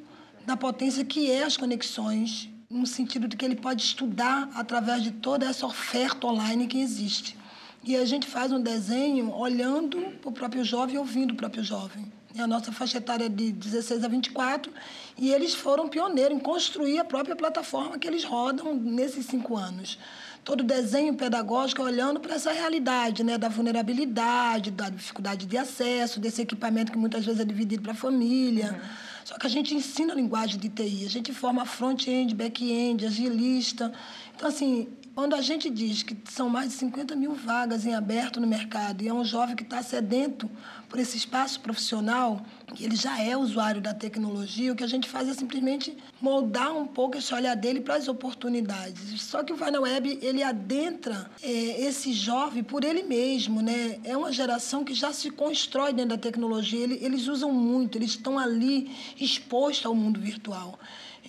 da 0.44 0.56
potência 0.56 1.04
que 1.04 1.30
é 1.30 1.44
as 1.44 1.56
conexões, 1.56 2.50
no 2.68 2.88
sentido 2.88 3.28
de 3.28 3.36
que 3.36 3.44
ele 3.44 3.54
pode 3.54 3.82
estudar 3.84 4.50
através 4.56 5.00
de 5.00 5.12
toda 5.12 5.46
essa 5.46 5.64
oferta 5.64 6.26
online 6.26 6.66
que 6.66 6.80
existe. 6.80 7.38
E 7.86 7.94
a 7.94 8.04
gente 8.04 8.26
faz 8.26 8.50
um 8.50 8.60
desenho 8.60 9.32
olhando 9.32 9.98
para 10.20 10.28
o 10.28 10.32
próprio 10.32 10.64
jovem, 10.64 10.98
ouvindo 10.98 11.30
o 11.30 11.36
próprio 11.36 11.62
jovem. 11.62 12.10
A 12.36 12.46
nossa 12.46 12.72
faixa 12.72 12.98
etária 12.98 13.26
é 13.26 13.28
de 13.28 13.52
16 13.52 14.02
a 14.02 14.08
24 14.08 14.72
e 15.16 15.30
eles 15.30 15.54
foram 15.54 15.88
pioneiros 15.88 16.36
em 16.36 16.40
construir 16.40 16.98
a 16.98 17.04
própria 17.04 17.36
plataforma 17.36 17.96
que 17.96 18.06
eles 18.06 18.24
rodam 18.24 18.74
nesses 18.74 19.26
cinco 19.26 19.56
anos. 19.56 19.98
Todo 20.44 20.60
o 20.60 20.64
desenho 20.64 21.14
pedagógico 21.14 21.80
olhando 21.82 22.18
para 22.18 22.34
essa 22.34 22.52
realidade 22.52 23.22
né, 23.22 23.38
da 23.38 23.48
vulnerabilidade, 23.48 24.72
da 24.72 24.90
dificuldade 24.90 25.46
de 25.46 25.56
acesso, 25.56 26.18
desse 26.18 26.42
equipamento 26.42 26.90
que 26.90 26.98
muitas 26.98 27.24
vezes 27.24 27.40
é 27.40 27.44
dividido 27.44 27.82
para 27.82 27.92
a 27.92 27.96
família. 27.96 28.72
Uhum. 28.72 28.88
Só 29.24 29.38
que 29.38 29.46
a 29.46 29.50
gente 29.50 29.74
ensina 29.74 30.12
a 30.12 30.16
linguagem 30.16 30.58
de 30.58 30.68
TI, 30.68 31.04
a 31.06 31.08
gente 31.08 31.32
forma 31.32 31.64
front-end, 31.64 32.34
back-end, 32.34 33.06
agilista. 33.06 33.92
Então, 34.34 34.48
assim, 34.48 34.88
quando 35.16 35.35
a 35.35 35.40
gente 35.40 35.70
diz 35.70 36.02
que 36.02 36.14
são 36.30 36.50
mais 36.50 36.68
de 36.68 36.75
50 36.75 37.16
mil 37.16 37.32
vagas 37.32 37.87
em 37.87 37.94
aberto 37.94 38.38
no 38.38 38.46
mercado 38.46 39.02
e 39.02 39.08
é 39.08 39.14
um 39.14 39.25
jovem 39.25 39.56
que 39.56 39.62
está 39.62 39.82
sedento 39.82 40.49
por 40.90 40.99
esse 40.99 41.16
espaço 41.16 41.58
profissional, 41.61 42.44
que 42.75 42.85
ele 42.85 42.94
já 42.94 43.18
é 43.18 43.35
usuário 43.35 43.80
da 43.80 43.94
tecnologia, 43.94 44.70
o 44.70 44.76
que 44.76 44.85
a 44.85 44.87
gente 44.87 45.08
faz 45.08 45.26
é 45.26 45.32
simplesmente 45.32 45.96
moldar 46.20 46.76
um 46.76 46.87
pouco 46.87 47.16
esse 47.16 47.32
olhar 47.32 47.56
dele 47.56 47.80
para 47.80 47.94
as 47.94 48.08
oportunidades. 48.08 49.23
Só 49.23 49.42
que 49.42 49.54
o 49.54 49.56
Vai 49.56 49.70
na 49.70 49.80
Web, 49.80 50.18
ele 50.20 50.42
adentra 50.42 51.30
é, 51.42 51.49
esse 51.49 52.12
jovem 52.12 52.62
por 52.62 52.85
ele 52.85 53.02
mesmo, 53.02 53.62
né? 53.62 53.99
É 54.04 54.14
uma 54.14 54.30
geração 54.30 54.85
que 54.85 54.92
já 54.92 55.14
se 55.14 55.30
constrói 55.30 55.94
dentro 55.94 56.11
da 56.11 56.18
tecnologia, 56.18 56.85
ele, 56.85 56.99
eles 57.00 57.26
usam 57.26 57.50
muito, 57.50 57.96
eles 57.96 58.11
estão 58.11 58.38
ali 58.38 58.94
expostos 59.18 59.87
ao 59.87 59.94
mundo 59.94 60.20
virtual. 60.20 60.78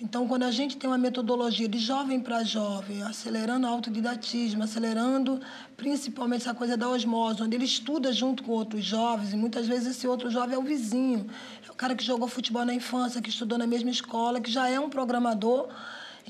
Então, 0.00 0.28
quando 0.28 0.44
a 0.44 0.50
gente 0.52 0.76
tem 0.76 0.88
uma 0.88 0.96
metodologia 0.96 1.68
de 1.68 1.78
jovem 1.78 2.20
para 2.20 2.44
jovem, 2.44 3.02
acelerando 3.02 3.66
o 3.66 3.70
autodidatismo, 3.70 4.62
acelerando 4.62 5.40
principalmente 5.76 6.42
essa 6.42 6.54
coisa 6.54 6.76
da 6.76 6.88
osmose, 6.88 7.42
onde 7.42 7.56
ele 7.56 7.64
estuda 7.64 8.12
junto 8.12 8.44
com 8.44 8.52
outros 8.52 8.84
jovens, 8.84 9.32
e 9.32 9.36
muitas 9.36 9.66
vezes 9.66 9.96
esse 9.96 10.06
outro 10.06 10.30
jovem 10.30 10.54
é 10.54 10.58
o 10.58 10.62
vizinho, 10.62 11.26
é 11.66 11.70
o 11.70 11.74
cara 11.74 11.96
que 11.96 12.04
jogou 12.04 12.28
futebol 12.28 12.64
na 12.64 12.72
infância, 12.72 13.20
que 13.20 13.28
estudou 13.28 13.58
na 13.58 13.66
mesma 13.66 13.90
escola, 13.90 14.40
que 14.40 14.50
já 14.50 14.68
é 14.68 14.78
um 14.78 14.88
programador, 14.88 15.68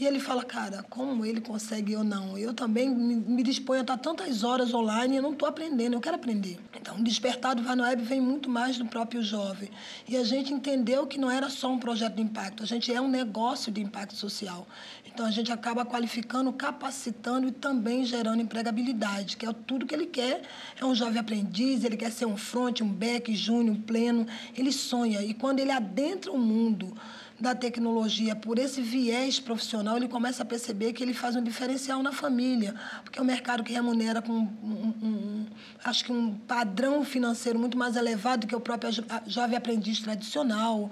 e 0.01 0.07
ele 0.07 0.21
fala, 0.21 0.45
cara, 0.45 0.85
como 0.89 1.25
ele 1.25 1.41
consegue 1.41 1.97
ou 1.97 2.05
não? 2.05 2.39
Eu 2.39 2.55
também 2.55 2.89
me, 2.89 3.17
me 3.17 3.43
disponho 3.43 3.81
a 3.81 3.83
estar 3.83 3.97
tantas 3.97 4.45
horas 4.45 4.73
online 4.73 5.17
e 5.17 5.21
não 5.21 5.33
estou 5.33 5.49
aprendendo, 5.49 5.95
eu 5.95 6.01
quero 6.01 6.15
aprender. 6.15 6.59
Então, 6.81 6.97
o 6.97 7.03
despertar 7.03 7.57
do 7.57 7.63
Vai 7.63 7.77
Web 7.77 8.03
vem 8.03 8.21
muito 8.21 8.49
mais 8.49 8.79
do 8.79 8.87
próprio 8.87 9.23
jovem. 9.23 9.71
E 10.07 10.17
a 10.17 10.23
gente 10.23 10.53
entendeu 10.53 11.07
que 11.07 11.19
não 11.19 11.31
era 11.31 11.51
só 11.51 11.71
um 11.71 11.79
projeto 11.79 12.15
de 12.15 12.23
impacto, 12.23 12.63
a 12.63 12.67
gente 12.67 12.93
é 12.93 13.01
um 13.01 13.09
negócio 13.09 13.73
de 13.73 13.81
impacto 13.81 14.15
social. 14.15 14.67
Então, 15.05 15.27
a 15.27 15.33
gente 15.33 15.51
acaba 15.51 15.85
qualificando, 15.85 16.53
capacitando 16.53 17.49
e 17.49 17.51
também 17.51 18.05
gerando 18.05 18.41
empregabilidade, 18.41 19.37
que 19.37 19.45
é 19.45 19.53
tudo 19.53 19.85
que 19.85 19.93
ele 19.93 20.07
quer. 20.07 20.43
É 20.81 20.85
um 20.85 20.95
jovem 20.95 21.19
aprendiz, 21.19 21.83
ele 21.83 21.97
quer 21.97 22.13
ser 22.13 22.25
um 22.25 22.37
front, 22.37 22.83
um 22.83 22.89
back, 22.89 23.35
júnior, 23.35 23.75
um 23.75 23.81
pleno. 23.81 24.29
Ele 24.57 24.71
sonha. 24.71 25.21
E 25.23 25.35
quando 25.35 25.59
ele 25.59 25.73
adentra 25.73 26.31
o 26.31 26.39
mundo 26.39 26.97
da 27.41 27.55
tecnologia 27.55 28.35
por 28.35 28.59
esse 28.59 28.81
viés 28.81 29.39
profissional, 29.39 29.97
ele 29.97 30.09
começa 30.09 30.43
a 30.43 30.47
perceber 30.47 30.93
que 30.93 31.03
ele 31.03 31.15
faz 31.15 31.37
um 31.37 31.43
diferencial 31.43 32.03
na 32.03 32.13
família, 32.13 32.75
porque 33.05 33.19
é 33.19 33.23
um 33.23 33.25
mercado 33.25 33.63
que 33.63 33.73
remunera 33.73 34.21
com 34.21 34.33
um, 34.33 34.49
um, 34.63 34.95
um, 35.03 35.47
acho 35.85 36.05
que 36.05 36.13
um 36.13 36.35
padrão 36.35 37.05
financeiro 37.05 37.59
muito 37.59 37.79
mais 37.79 37.97
elevado 37.97 38.47
que 38.47 38.57
o 38.57 38.61
próprio 38.61 38.91
jovem 39.27 39.57
aprendiz 39.57 40.01
tradicional. 40.01 40.91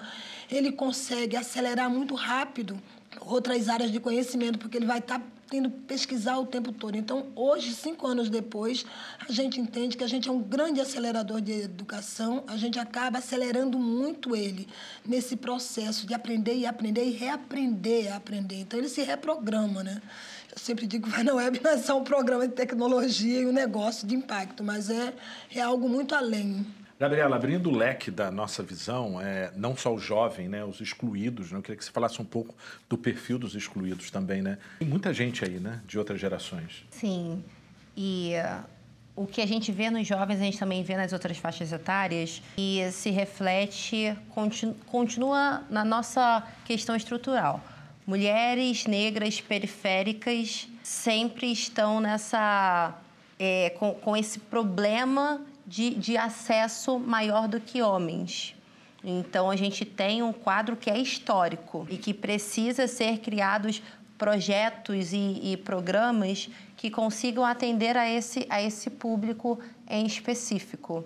Ele 0.49 0.71
consegue 0.71 1.37
acelerar 1.37 1.91
muito 1.91 2.15
rápido 2.15 2.81
outras 3.21 3.69
áreas 3.69 3.91
de 3.91 3.99
conhecimento, 3.99 4.59
porque 4.59 4.77
ele 4.77 4.87
vai 4.87 4.99
estar 4.99 5.19
tá 5.19 5.25
tendo 5.49 5.71
pesquisar 5.71 6.39
o 6.39 6.47
tempo 6.47 6.73
todo. 6.73 6.97
Então, 6.97 7.27
hoje, 7.35 7.73
cinco 7.73 8.07
anos 8.07 8.29
depois, 8.29 8.85
a 9.29 9.31
gente 9.31 9.61
entende 9.61 9.97
que 9.97 10.05
a 10.05 10.09
gente 10.09 10.29
é 10.29 10.33
um 10.33 10.43
grande 10.43 10.81
acelerador 10.81 11.41
de 11.41 11.53
educação, 11.53 12.45
a 12.47 12.57
gente 12.57 12.79
acaba 12.79 13.19
acelerando 13.19 13.79
muito 13.79 14.35
ele 14.35 14.69
nesse 15.05 15.37
processo 15.37 16.07
de 16.07 16.15
aprender 16.15 16.57
e 16.57 16.67
aprender 16.67 17.05
e 17.05 17.11
reaprender 17.11 18.13
a 18.13 18.17
aprender. 18.17 18.61
Então, 18.61 18.79
ele 18.79 18.89
se 18.89 19.03
reprograma, 19.03 19.83
né? 19.83 20.03
Eu 20.53 20.59
sempre 20.59 20.87
digo 20.87 21.07
que 21.07 21.13
vai 21.15 21.23
na 21.23 21.35
web 21.35 21.61
não 21.63 21.71
é 21.71 21.79
só 21.79 21.99
um 21.99 22.05
programa 22.05 22.49
de 22.49 22.55
tecnologia 22.55 23.41
e 23.41 23.47
um 23.47 23.53
negócio 23.53 24.07
de 24.07 24.15
impacto, 24.15 24.65
mas 24.65 24.89
é, 24.89 25.13
é 25.55 25.61
algo 25.61 25.89
muito 25.89 26.15
além. 26.15 26.67
Gabriela, 26.99 27.37
abrindo 27.37 27.69
o 27.69 27.77
leque 27.77 28.11
da 28.11 28.31
nossa 28.31 28.63
visão, 28.63 29.21
é, 29.21 29.53
não 29.55 29.77
só 29.77 29.95
o 29.95 29.99
jovem, 29.99 30.49
né, 30.49 30.65
os 30.65 30.81
excluídos, 30.81 31.53
né, 31.53 31.59
eu 31.59 31.63
queria 31.63 31.77
que 31.77 31.85
você 31.85 31.91
falasse 31.91 32.23
um 32.23 32.25
pouco 32.25 32.55
do 32.89 32.97
perfil 32.97 33.39
dos 33.39 33.55
excluídos 33.55 34.11
também, 34.11 34.41
né? 34.41 34.57
Tem 34.79 34.89
muita 34.89 35.13
gente 35.13 35.45
aí, 35.45 35.61
né, 35.61 35.83
de 35.87 35.99
outras 35.99 36.19
gerações. 36.19 36.87
Sim, 36.91 37.45
e 37.95 38.33
uh, 38.37 38.65
o 39.15 39.27
que 39.27 39.43
a 39.43 39.47
gente 39.47 39.71
vê 39.71 39.91
nos 39.91 40.07
jovens, 40.07 40.41
a 40.41 40.45
gente 40.45 40.59
também 40.59 40.83
vê 40.83 40.97
nas 40.97 41.13
outras 41.13 41.37
faixas 41.37 41.71
etárias 41.71 42.43
e 42.57 42.91
se 42.93 43.11
reflete, 43.11 44.17
continu, 44.31 44.75
continua 44.87 45.65
na 45.69 45.85
nossa 45.85 46.47
questão 46.65 46.97
estrutural. 46.97 47.63
Mulheres 48.07 48.87
negras 48.87 49.41
periféricas 49.41 50.67
sempre 50.83 51.53
estão 51.53 52.01
nessa... 52.01 52.95
É, 53.39 53.69
com, 53.79 53.93
com 53.93 54.17
esse 54.17 54.39
problema 54.39 55.45
de, 55.67 55.95
de 55.95 56.17
acesso 56.17 56.99
maior 56.99 57.49
do 57.49 57.61
que 57.61 57.83
homens. 57.83 58.55
Então, 59.03 59.51
a 59.51 59.57
gente 59.57 59.85
tem 59.85 60.23
um 60.23 60.33
quadro 60.33 60.77
que 60.77 60.91
é 60.91 60.99
histórico 60.99 61.87
e 61.91 61.97
que 61.97 62.13
precisa 62.15 62.87
ser 62.87 63.19
criados 63.19 63.83
projetos 64.17 65.13
e, 65.13 65.41
e, 65.43 65.57
programas 65.57 66.49
que 66.77 66.91
consigam 66.91 67.45
atender 67.45 67.97
a 67.97 68.09
esse, 68.09 68.47
a 68.49 68.63
esse 68.63 68.91
público 68.91 69.59
em 69.89 70.07
específico. 70.07 71.05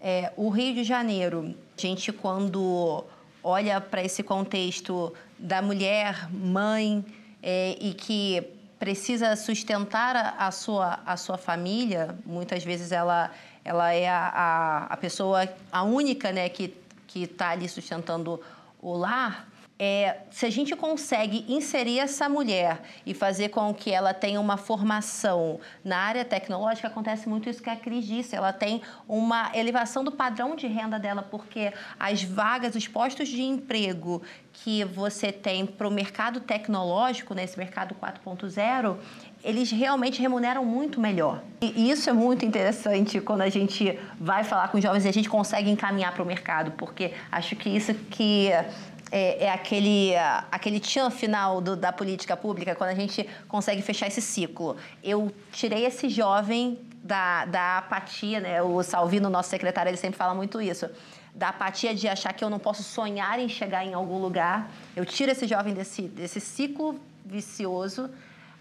É, 0.00 0.32
o 0.36 0.48
Rio 0.48 0.74
de 0.74 0.84
Janeiro, 0.84 1.54
a 1.76 1.80
gente, 1.80 2.12
quando 2.12 3.04
olha 3.42 3.80
para 3.80 4.02
esse 4.02 4.22
contexto 4.22 5.12
da 5.38 5.60
mulher, 5.60 6.28
mãe, 6.32 7.04
é, 7.42 7.76
e 7.80 7.94
que 7.94 8.42
precisa 8.78 9.36
sustentar 9.36 10.16
a, 10.16 10.46
a, 10.46 10.50
sua, 10.50 11.00
a 11.06 11.16
sua 11.16 11.38
família, 11.38 12.16
muitas 12.24 12.64
vezes 12.64 12.92
ela 12.92 13.30
ela 13.66 13.92
é 13.92 14.08
a, 14.08 14.28
a, 14.28 14.84
a 14.84 14.96
pessoa, 14.96 15.48
a 15.72 15.82
única 15.82 16.30
né, 16.30 16.48
que 16.48 16.72
está 17.14 17.50
ali 17.50 17.68
sustentando 17.68 18.40
o 18.80 18.96
lar, 18.96 19.48
é, 19.78 20.20
se 20.30 20.46
a 20.46 20.50
gente 20.50 20.74
consegue 20.74 21.44
inserir 21.48 21.98
essa 21.98 22.28
mulher 22.28 22.80
e 23.04 23.12
fazer 23.12 23.50
com 23.50 23.74
que 23.74 23.90
ela 23.90 24.14
tenha 24.14 24.40
uma 24.40 24.56
formação 24.56 25.60
na 25.84 25.98
área 25.98 26.24
tecnológica, 26.24 26.88
acontece 26.88 27.28
muito 27.28 27.50
isso 27.50 27.62
que 27.62 27.68
a 27.68 27.76
Cris 27.76 28.06
disse. 28.06 28.34
Ela 28.34 28.54
tem 28.54 28.80
uma 29.06 29.50
elevação 29.54 30.02
do 30.02 30.10
padrão 30.10 30.56
de 30.56 30.66
renda 30.66 30.98
dela, 30.98 31.22
porque 31.22 31.74
as 32.00 32.22
vagas, 32.22 32.74
os 32.74 32.88
postos 32.88 33.28
de 33.28 33.42
emprego 33.42 34.22
que 34.50 34.82
você 34.82 35.30
tem 35.30 35.66
para 35.66 35.86
o 35.86 35.90
mercado 35.90 36.40
tecnológico, 36.40 37.34
nesse 37.34 37.58
mercado 37.58 37.94
4.0, 37.94 38.96
eles 39.46 39.70
realmente 39.70 40.20
remuneram 40.20 40.64
muito 40.64 41.00
melhor. 41.00 41.40
E 41.60 41.88
isso 41.88 42.10
é 42.10 42.12
muito 42.12 42.44
interessante 42.44 43.20
quando 43.20 43.42
a 43.42 43.48
gente 43.48 43.96
vai 44.20 44.42
falar 44.42 44.66
com 44.68 44.80
jovens 44.80 45.04
e 45.04 45.08
a 45.08 45.12
gente 45.12 45.28
consegue 45.28 45.70
encaminhar 45.70 46.12
para 46.12 46.22
o 46.24 46.26
mercado, 46.26 46.72
porque 46.72 47.12
acho 47.30 47.54
que 47.54 47.68
isso 47.68 47.94
que 48.10 48.50
é, 49.12 49.44
é, 49.44 49.50
aquele, 49.52 50.16
aquele 50.50 50.80
tchan 50.80 51.10
final 51.10 51.60
do, 51.60 51.76
da 51.76 51.92
política 51.92 52.36
pública, 52.36 52.74
quando 52.74 52.90
a 52.90 52.94
gente 52.96 53.24
consegue 53.46 53.82
fechar 53.82 54.08
esse 54.08 54.20
ciclo. 54.20 54.76
Eu 55.00 55.32
tirei 55.52 55.86
esse 55.86 56.08
jovem 56.08 56.80
da, 57.04 57.44
da 57.44 57.78
apatia, 57.78 58.40
né? 58.40 58.60
o 58.60 58.82
Salvino, 58.82 59.30
nosso 59.30 59.48
secretário, 59.48 59.90
ele 59.90 59.96
sempre 59.96 60.18
fala 60.18 60.34
muito 60.34 60.60
isso, 60.60 60.90
da 61.32 61.50
apatia 61.50 61.94
de 61.94 62.08
achar 62.08 62.32
que 62.32 62.42
eu 62.42 62.50
não 62.50 62.58
posso 62.58 62.82
sonhar 62.82 63.38
em 63.38 63.48
chegar 63.48 63.86
em 63.86 63.94
algum 63.94 64.18
lugar. 64.18 64.68
Eu 64.96 65.06
tiro 65.06 65.30
esse 65.30 65.46
jovem 65.46 65.72
desse, 65.72 66.02
desse 66.02 66.40
ciclo 66.40 66.98
vicioso 67.24 68.10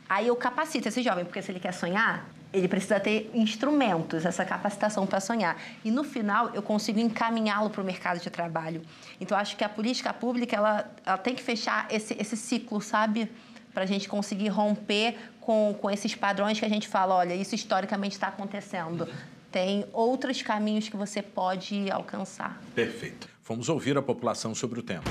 Aí 0.08 0.28
eu 0.28 0.36
capacito 0.36 0.88
esse 0.88 1.02
jovem, 1.02 1.26
porque 1.26 1.42
se 1.42 1.52
ele 1.52 1.60
quer 1.60 1.74
sonhar, 1.74 2.30
ele 2.54 2.68
precisa 2.68 3.00
ter 3.00 3.30
instrumentos, 3.34 4.26
essa 4.26 4.46
capacitação 4.46 5.06
para 5.06 5.20
sonhar. 5.20 5.58
E 5.84 5.92
no 5.92 6.04
final, 6.04 6.52
eu 6.54 6.62
consigo 6.62 7.00
encaminhá-lo 7.00 7.70
para 7.70 7.82
o 7.82 7.84
mercado 7.84 8.20
de 8.20 8.30
trabalho. 8.30 8.82
Então, 9.20 9.38
acho 9.38 9.58
que 9.58 9.64
a 9.64 9.70
política 9.70 10.14
pública 10.14 10.56
ela, 10.56 10.90
ela 11.06 11.18
tem 11.18 11.36
que 11.36 11.44
fechar 11.44 11.88
esse, 11.92 12.16
esse 12.20 12.38
ciclo, 12.38 12.80
sabe? 12.82 13.30
Para 13.74 13.84
a 13.84 13.86
gente 13.86 14.08
conseguir 14.08 14.48
romper 14.48 15.18
com, 15.42 15.76
com 15.82 15.92
esses 15.92 16.16
padrões 16.16 16.58
que 16.58 16.66
a 16.66 16.70
gente 16.70 16.88
fala: 16.88 17.16
olha, 17.16 17.36
isso 17.36 17.56
historicamente 17.56 18.16
está 18.16 18.28
acontecendo. 18.28 19.08
Tem 19.52 19.86
outros 19.92 20.42
caminhos 20.42 20.88
que 20.88 20.96
você 20.96 21.22
pode 21.22 21.90
alcançar. 21.92 22.62
Perfeito. 22.74 23.28
Vamos 23.44 23.68
ouvir 23.68 23.98
a 23.98 24.02
população 24.02 24.56
sobre 24.56 24.80
o 24.80 24.84
tema 24.84 25.04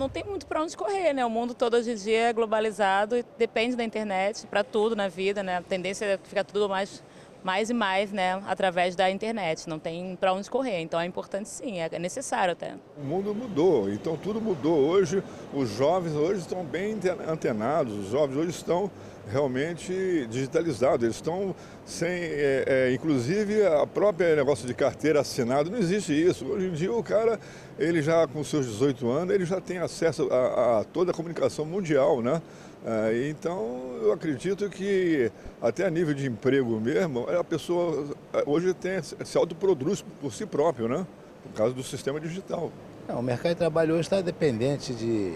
não 0.00 0.08
tem 0.08 0.24
muito 0.24 0.46
para 0.46 0.62
onde 0.62 0.74
correr, 0.74 1.12
né? 1.12 1.24
O 1.26 1.30
mundo 1.30 1.52
todo 1.52 1.74
hoje 1.74 1.92
em 1.92 1.94
dia 1.94 2.30
é 2.30 2.32
globalizado 2.32 3.18
e 3.18 3.24
depende 3.36 3.76
da 3.76 3.84
internet 3.84 4.46
para 4.46 4.64
tudo 4.64 4.96
na 4.96 5.08
vida, 5.08 5.42
né? 5.42 5.58
A 5.58 5.62
tendência 5.62 6.06
é 6.06 6.16
ficar 6.16 6.42
tudo 6.42 6.70
mais 6.70 7.02
mais 7.42 7.70
e 7.70 7.74
mais, 7.74 8.12
né, 8.12 8.42
através 8.46 8.94
da 8.94 9.10
internet. 9.10 9.68
Não 9.68 9.78
tem 9.78 10.16
para 10.16 10.32
onde 10.32 10.48
correr. 10.50 10.80
Então 10.80 11.00
é 11.00 11.06
importante 11.06 11.48
sim, 11.48 11.78
é 11.78 11.98
necessário 11.98 12.52
até. 12.52 12.74
O 12.96 13.04
mundo 13.04 13.34
mudou, 13.34 13.90
então 13.90 14.16
tudo 14.16 14.40
mudou. 14.40 14.78
Hoje 14.78 15.22
os 15.52 15.68
jovens 15.70 16.14
hoje 16.14 16.40
estão 16.40 16.64
bem 16.64 16.98
antenados, 17.26 17.96
os 17.96 18.10
jovens 18.10 18.36
hoje 18.36 18.50
estão 18.50 18.90
realmente 19.30 20.26
digitalizados. 20.28 21.04
Eles 21.04 21.16
estão 21.16 21.54
sem, 21.84 22.08
é, 22.08 22.64
é, 22.66 22.92
inclusive 22.92 23.64
a 23.66 23.86
própria 23.86 24.34
negócio 24.36 24.66
de 24.66 24.74
carteira 24.74 25.20
assinada, 25.20 25.70
não 25.70 25.78
existe 25.78 26.12
isso. 26.12 26.46
Hoje 26.46 26.66
em 26.66 26.72
dia 26.72 26.92
o 26.92 27.02
cara, 27.02 27.38
ele 27.78 28.02
já 28.02 28.26
com 28.26 28.42
seus 28.44 28.66
18 28.66 29.08
anos, 29.10 29.34
ele 29.34 29.44
já 29.44 29.60
tem 29.60 29.78
acesso 29.78 30.28
a, 30.30 30.80
a 30.80 30.84
toda 30.84 31.12
a 31.12 31.14
comunicação 31.14 31.64
mundial, 31.64 32.20
né? 32.20 32.42
É, 32.84 33.28
então 33.28 33.98
eu 34.02 34.12
acredito 34.12 34.68
que 34.70 35.30
até 35.60 35.84
a 35.84 35.90
nível 35.90 36.14
de 36.14 36.26
emprego 36.26 36.80
mesmo, 36.80 37.28
a 37.28 37.44
pessoa 37.44 38.06
é, 38.32 38.42
hoje 38.46 38.72
tem, 38.72 39.02
se 39.02 39.36
autoproduz 39.36 40.02
por 40.20 40.32
si 40.32 40.46
próprio, 40.46 40.88
né? 40.88 41.06
Por 41.42 41.52
causa 41.52 41.74
do 41.74 41.82
sistema 41.82 42.18
digital. 42.18 42.72
Não, 43.06 43.20
o 43.20 43.22
mercado 43.22 43.52
de 43.52 43.58
trabalho 43.58 43.92
hoje 43.94 44.02
está 44.02 44.20
dependente 44.20 44.94
de 44.94 45.34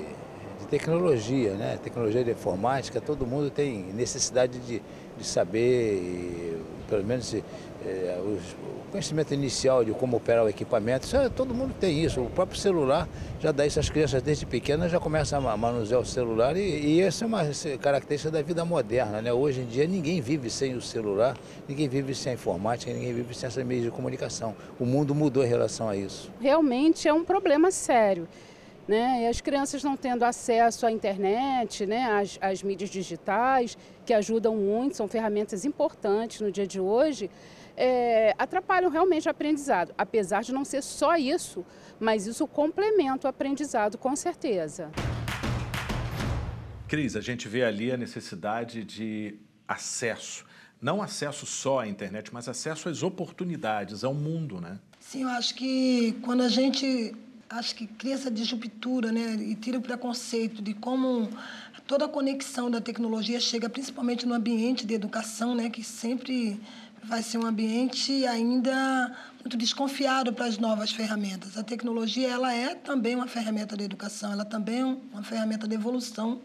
de 0.65 0.67
tecnologia, 0.67 1.55
né? 1.55 1.79
Tecnologia 1.83 2.25
de 2.25 2.31
informática, 2.31 3.01
todo 3.01 3.27
mundo 3.27 3.51
tem 3.51 3.85
necessidade 3.93 4.59
de, 4.61 4.83
de 5.17 5.25
saber, 5.25 6.61
pelo 6.89 7.05
menos 7.05 7.35
é, 7.35 8.19
o 8.21 8.39
conhecimento 8.95 9.35
inicial 9.35 9.85
de 9.85 9.91
como 9.91 10.17
operar 10.17 10.45
o 10.45 10.49
equipamento. 10.49 11.05
Isso, 11.05 11.17
é, 11.17 11.29
todo 11.29 11.53
mundo 11.53 11.75
tem 11.81 12.05
isso. 12.05 12.21
O 12.21 12.31
próprio 12.31 12.57
celular 12.57 13.09
já 13.41 13.51
dá 13.51 13.67
isso 13.67 13.81
às 13.81 13.91
crianças 13.91 14.23
desde 14.23 14.47
pequenas, 14.47 14.93
já 14.93 15.01
começam 15.01 15.49
a 15.49 15.57
manusear 15.57 16.01
o 16.01 16.05
celular 16.07 16.57
e, 16.57 16.61
e 16.61 17.01
essa 17.01 17.25
é 17.25 17.27
uma 17.27 17.43
característica 17.81 18.31
da 18.31 18.41
vida 18.41 18.65
moderna, 18.65 19.21
né? 19.21 19.33
Hoje 19.33 19.63
em 19.63 19.67
dia 19.67 19.85
ninguém 19.85 20.21
vive 20.21 20.49
sem 20.49 20.77
o 20.77 20.81
celular, 20.81 21.37
ninguém 21.69 21.89
vive 21.89 22.15
sem 22.15 22.31
a 22.31 22.35
informática, 22.37 22.93
ninguém 22.93 23.13
vive 23.13 23.35
sem 23.35 23.49
essas 23.49 23.65
meios 23.65 23.85
de 23.85 23.91
comunicação. 23.91 24.55
O 24.79 24.87
mundo 24.87 25.13
mudou 25.13 25.45
em 25.45 25.49
relação 25.49 25.89
a 25.89 25.97
isso. 25.97 26.31
Realmente 26.41 27.09
é 27.09 27.13
um 27.13 27.25
problema 27.25 27.73
sério 27.73 28.29
né? 28.87 29.23
E 29.23 29.27
as 29.27 29.41
crianças 29.41 29.83
não 29.83 29.97
tendo 29.97 30.25
acesso 30.25 30.87
à 30.87 30.93
internet, 30.93 31.87
né? 31.87 32.05
às, 32.05 32.39
às 32.41 32.63
mídias 32.63 32.91
digitais, 32.91 33.79
que 34.05 34.13
ajudam 34.13 34.55
muito, 34.55 34.97
são 34.97 35.09
ferramentas 35.09 35.65
importantes 35.65 36.43
no 36.43 36.53
dia 36.53 36.67
de 36.67 36.79
hoje, 36.79 37.31
é, 37.77 38.35
atrapalham 38.39 38.91
realmente 38.91 39.29
o 39.29 39.31
aprendizado, 39.31 39.95
apesar 39.97 40.43
de 40.43 40.53
não 40.53 40.65
ser 40.65 40.83
só 40.83 41.17
isso, 41.17 41.65
mas 41.99 42.27
isso 42.27 42.47
complementa 42.47 43.27
o 43.27 43.31
aprendizado, 43.31 43.99
com 43.99 44.15
certeza. 44.15 44.91
Cris, 46.87 47.17
a 47.17 47.21
gente 47.21 47.49
vê 47.49 47.65
ali 47.65 47.91
a 47.91 47.97
necessidade 47.97 48.85
de 48.85 49.37
acesso. 49.67 50.45
Não 50.81 51.01
acesso 51.03 51.47
só 51.47 51.81
à 51.81 51.89
internet, 51.89 52.33
mas 52.33 52.49
acesso 52.49 52.89
às 52.89 53.03
oportunidades, 53.03 54.05
ao 54.05 54.13
mundo, 54.13 54.61
né? 54.61 54.79
Sim, 55.01 55.23
eu 55.23 55.29
acho 55.29 55.55
que 55.55 56.13
quando 56.23 56.43
a 56.43 56.49
gente 56.49 57.15
acho 57.49 57.75
que 57.75 57.87
cria 57.87 58.15
essa 58.15 58.31
disruptura, 58.31 59.13
né? 59.13 59.35
E 59.35 59.55
tira 59.55 59.79
o 59.79 59.81
preconceito 59.81 60.63
de 60.63 60.75
como 60.75 61.29
toda 61.87 62.07
a 62.07 62.09
conexão 62.09 62.71
da 62.71 62.81
tecnologia 62.81 63.39
chega 63.41 63.69
principalmente 63.69 64.27
no 64.27 64.35
ambiente 64.35 64.87
de 64.87 64.95
educação, 64.95 65.55
né? 65.55 65.71
Que 65.71 65.83
sempre 65.83 66.61
vai 67.07 67.23
ser 67.23 67.39
um 67.39 67.47
ambiente 67.47 68.27
ainda 68.27 69.15
muito 69.41 69.57
desconfiado 69.57 70.33
para 70.33 70.47
as 70.47 70.59
novas 70.59 70.91
ferramentas. 70.91 71.57
A 71.59 71.63
tecnologia 71.63 72.29
ela 72.29 72.53
é 72.53 72.75
também 72.75 73.15
uma 73.15 73.27
ferramenta 73.27 73.77
de 73.77 73.85
educação, 73.85 74.33
ela 74.33 74.45
também 74.45 74.81
é 74.81 74.85
uma 74.85 75.23
ferramenta 75.23 75.69
de 75.69 75.75
evolução 75.75 76.41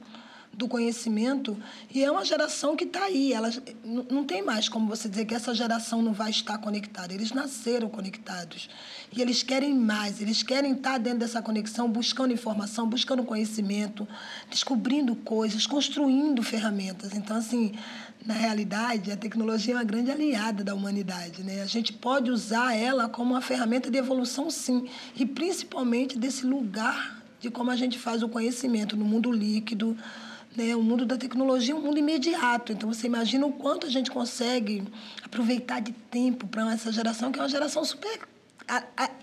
do 0.53 0.67
conhecimento 0.67 1.57
e 1.93 2.03
é 2.03 2.11
uma 2.11 2.25
geração 2.25 2.75
que 2.75 2.83
está 2.83 3.05
aí. 3.05 3.31
Ela, 3.31 3.49
não 3.83 4.25
tem 4.25 4.41
mais 4.41 4.67
como 4.67 4.87
você 4.87 5.07
dizer 5.07 5.25
que 5.25 5.33
essa 5.33 5.55
geração 5.55 6.01
não 6.01 6.11
vai 6.11 6.31
estar 6.31 6.57
conectada. 6.57 7.13
Eles 7.13 7.31
nasceram 7.31 7.87
conectados 7.87 8.69
e 9.15 9.21
eles 9.21 9.41
querem 9.41 9.73
mais. 9.73 10.21
Eles 10.21 10.43
querem 10.43 10.73
estar 10.73 10.97
dentro 10.97 11.19
dessa 11.19 11.41
conexão, 11.41 11.89
buscando 11.89 12.33
informação, 12.33 12.87
buscando 12.87 13.23
conhecimento, 13.23 14.07
descobrindo 14.49 15.15
coisas, 15.15 15.65
construindo 15.65 16.43
ferramentas. 16.43 17.13
Então, 17.13 17.37
assim, 17.37 17.73
na 18.25 18.33
realidade, 18.33 19.11
a 19.11 19.17
tecnologia 19.17 19.73
é 19.73 19.77
uma 19.77 19.83
grande 19.83 20.11
aliada 20.11 20.63
da 20.63 20.75
humanidade. 20.75 21.41
Né? 21.41 21.61
A 21.61 21.67
gente 21.67 21.93
pode 21.93 22.29
usar 22.29 22.75
ela 22.75 23.07
como 23.07 23.31
uma 23.31 23.41
ferramenta 23.41 23.89
de 23.89 23.97
evolução, 23.97 24.49
sim, 24.49 24.89
e 25.15 25.25
principalmente 25.25 26.17
desse 26.17 26.45
lugar 26.45 27.17
de 27.39 27.49
como 27.49 27.71
a 27.71 27.75
gente 27.75 27.97
faz 27.97 28.21
o 28.21 28.27
conhecimento 28.27 28.97
no 28.97 29.05
mundo 29.05 29.31
líquido, 29.31 29.97
né? 30.55 30.75
O 30.75 30.83
mundo 30.83 31.05
da 31.05 31.17
tecnologia 31.17 31.73
é 31.73 31.77
um 31.77 31.81
mundo 31.81 31.97
imediato. 31.97 32.71
Então, 32.71 32.91
você 32.91 33.07
imagina 33.07 33.45
o 33.45 33.53
quanto 33.53 33.87
a 33.87 33.89
gente 33.89 34.11
consegue 34.11 34.83
aproveitar 35.23 35.79
de 35.79 35.91
tempo 35.91 36.47
para 36.47 36.73
essa 36.73 36.91
geração, 36.91 37.31
que 37.31 37.39
é 37.39 37.41
uma 37.41 37.49
geração 37.49 37.83
super... 37.85 38.19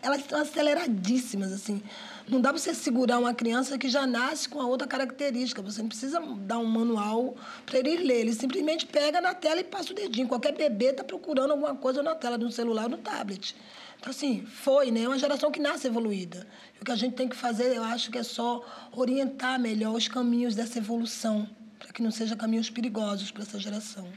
Elas 0.02 0.22
estão 0.22 0.40
aceleradíssimas, 0.40 1.52
assim. 1.52 1.80
Não 2.28 2.40
dá 2.40 2.48
para 2.48 2.58
você 2.58 2.74
segurar 2.74 3.20
uma 3.20 3.32
criança 3.32 3.78
que 3.78 3.88
já 3.88 4.04
nasce 4.04 4.48
com 4.48 4.60
a 4.60 4.66
outra 4.66 4.88
característica. 4.88 5.62
Você 5.62 5.80
não 5.80 5.88
precisa 5.88 6.20
dar 6.20 6.58
um 6.58 6.64
manual 6.64 7.36
para 7.64 7.78
ele 7.78 7.98
ler. 7.98 8.22
Ele 8.22 8.32
simplesmente 8.32 8.86
pega 8.86 9.20
na 9.20 9.34
tela 9.34 9.60
e 9.60 9.64
passa 9.64 9.92
o 9.92 9.94
dedinho. 9.94 10.26
Qualquer 10.26 10.52
bebê 10.52 10.86
está 10.86 11.04
procurando 11.04 11.52
alguma 11.52 11.76
coisa 11.76 12.02
na 12.02 12.16
tela, 12.16 12.36
no 12.36 12.50
celular 12.50 12.84
ou 12.84 12.90
no 12.90 12.98
tablet. 12.98 13.54
Então, 13.98 14.10
assim, 14.10 14.44
foi, 14.46 14.90
né? 14.90 15.02
É 15.02 15.08
uma 15.08 15.18
geração 15.18 15.50
que 15.50 15.60
nasce 15.60 15.86
evoluída. 15.86 16.46
O 16.80 16.84
que 16.84 16.92
a 16.92 16.96
gente 16.96 17.14
tem 17.14 17.28
que 17.28 17.36
fazer, 17.36 17.74
eu 17.74 17.84
acho 17.84 18.10
que 18.10 18.18
é 18.18 18.22
só 18.22 18.64
orientar 18.92 19.58
melhor 19.58 19.94
os 19.94 20.08
caminhos 20.08 20.54
dessa 20.54 20.78
evolução, 20.78 21.48
para 21.78 21.92
que 21.92 22.02
não 22.02 22.10
sejam 22.10 22.36
caminhos 22.36 22.70
perigosos 22.70 23.30
para 23.30 23.42
essa 23.42 23.58
geração. 23.58 24.08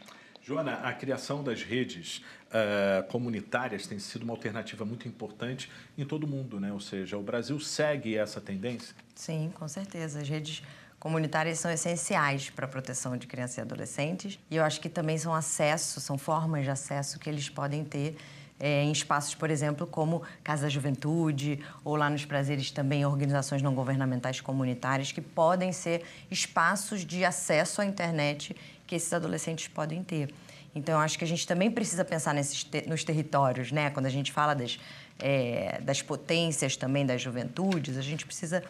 Joana, 0.41 0.73
a 0.75 0.93
criação 0.93 1.43
das 1.43 1.61
redes 1.61 2.23
uh, 2.47 3.07
comunitárias 3.07 3.85
tem 3.85 3.99
sido 3.99 4.23
uma 4.23 4.33
alternativa 4.33 4.83
muito 4.83 5.07
importante 5.07 5.69
em 5.97 6.03
todo 6.03 6.23
o 6.23 6.27
mundo, 6.27 6.59
né? 6.59 6.73
Ou 6.73 6.79
seja, 6.79 7.17
o 7.17 7.21
Brasil 7.21 7.59
segue 7.59 8.17
essa 8.17 8.41
tendência? 8.41 8.95
Sim, 9.13 9.51
com 9.53 9.67
certeza. 9.67 10.19
As 10.19 10.27
redes 10.27 10.63
comunitárias 10.99 11.59
são 11.59 11.71
essenciais 11.71 12.49
para 12.49 12.65
a 12.65 12.67
proteção 12.67 13.15
de 13.15 13.27
crianças 13.27 13.57
e 13.57 13.61
adolescentes 13.61 14.39
e 14.49 14.55
eu 14.57 14.63
acho 14.63 14.81
que 14.81 14.89
também 14.89 15.17
são 15.17 15.33
acesso, 15.33 16.01
são 16.01 16.17
formas 16.17 16.63
de 16.63 16.69
acesso 16.69 17.19
que 17.19 17.29
eles 17.29 17.47
podem 17.47 17.85
ter 17.85 18.17
é, 18.59 18.83
em 18.83 18.91
espaços, 18.91 19.33
por 19.33 19.49
exemplo, 19.49 19.87
como 19.87 20.21
Casa 20.43 20.63
da 20.63 20.69
Juventude 20.69 21.59
ou 21.83 21.95
lá 21.95 22.09
nos 22.09 22.25
Prazeres 22.25 22.71
também 22.71 23.05
organizações 23.05 23.61
não 23.61 23.73
governamentais 23.73 24.41
comunitárias 24.41 25.11
que 25.11 25.21
podem 25.21 25.71
ser 25.71 26.03
espaços 26.29 27.05
de 27.05 27.23
acesso 27.23 27.81
à 27.81 27.85
internet 27.85 28.55
que 28.85 28.95
esses 28.95 29.13
adolescentes 29.13 29.67
podem 29.67 30.03
ter. 30.03 30.33
Então, 30.75 30.95
eu 30.95 30.99
acho 30.99 31.17
que 31.17 31.23
a 31.23 31.27
gente 31.27 31.47
também 31.47 31.71
precisa 31.71 32.05
pensar 32.05 32.33
nesses 32.33 32.65
nos 32.87 33.03
territórios, 33.03 33.71
né? 33.71 33.89
Quando 33.89 34.05
a 34.05 34.09
gente 34.09 34.31
fala 34.31 34.53
das, 34.53 34.79
é, 35.17 35.79
das 35.81 36.01
potências 36.01 36.75
também 36.75 37.05
das 37.05 37.21
juventudes, 37.21 37.97
a 37.97 38.01
gente 38.01 38.25
precisa 38.25 38.63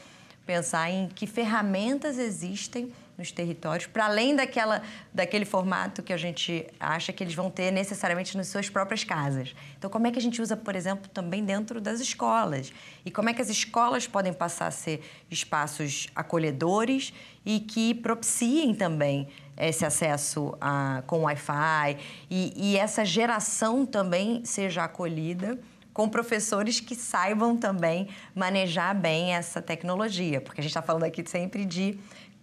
pensar 0.45 0.89
em 0.89 1.07
que 1.07 1.27
ferramentas 1.27 2.17
existem 2.17 2.91
nos 3.19 3.31
territórios, 3.31 3.85
para 3.85 4.05
além 4.05 4.35
daquela, 4.35 4.81
daquele 5.13 5.45
formato 5.45 6.01
que 6.01 6.13
a 6.13 6.17
gente 6.17 6.65
acha 6.79 7.11
que 7.11 7.21
eles 7.21 7.35
vão 7.35 7.51
ter 7.51 7.69
necessariamente 7.69 8.35
nas 8.37 8.47
suas 8.47 8.69
próprias 8.69 9.03
casas. 9.03 9.53
Então, 9.77 9.89
como 9.89 10.07
é 10.07 10.11
que 10.11 10.17
a 10.17 10.21
gente 10.21 10.41
usa, 10.41 10.55
por 10.55 10.75
exemplo, 10.75 11.09
também 11.09 11.43
dentro 11.43 11.81
das 11.81 11.99
escolas? 11.99 12.71
E 13.05 13.11
como 13.11 13.29
é 13.29 13.33
que 13.33 13.41
as 13.41 13.49
escolas 13.49 14.07
podem 14.07 14.31
passar 14.31 14.67
a 14.67 14.71
ser 14.71 15.03
espaços 15.29 16.07
acolhedores 16.15 17.13
e 17.45 17.59
que 17.59 17.93
propiciem 17.93 18.73
também 18.73 19.27
esse 19.57 19.85
acesso 19.85 20.55
a, 20.61 21.03
com 21.05 21.23
Wi-Fi 21.23 21.97
e, 22.29 22.53
e 22.55 22.77
essa 22.77 23.03
geração 23.03 23.85
também 23.85 24.45
seja 24.45 24.85
acolhida 24.85 25.59
com 25.99 26.07
professores 26.07 26.79
que 26.79 26.95
saibam 26.95 27.57
também 27.57 28.07
manejar 28.33 28.95
bem 28.95 29.33
essa 29.33 29.61
tecnologia, 29.61 30.39
porque 30.39 30.61
a 30.61 30.63
gente 30.63 30.71
está 30.71 30.81
falando 30.81 31.03
aqui 31.03 31.21
sempre 31.27 31.65
de 31.65 31.99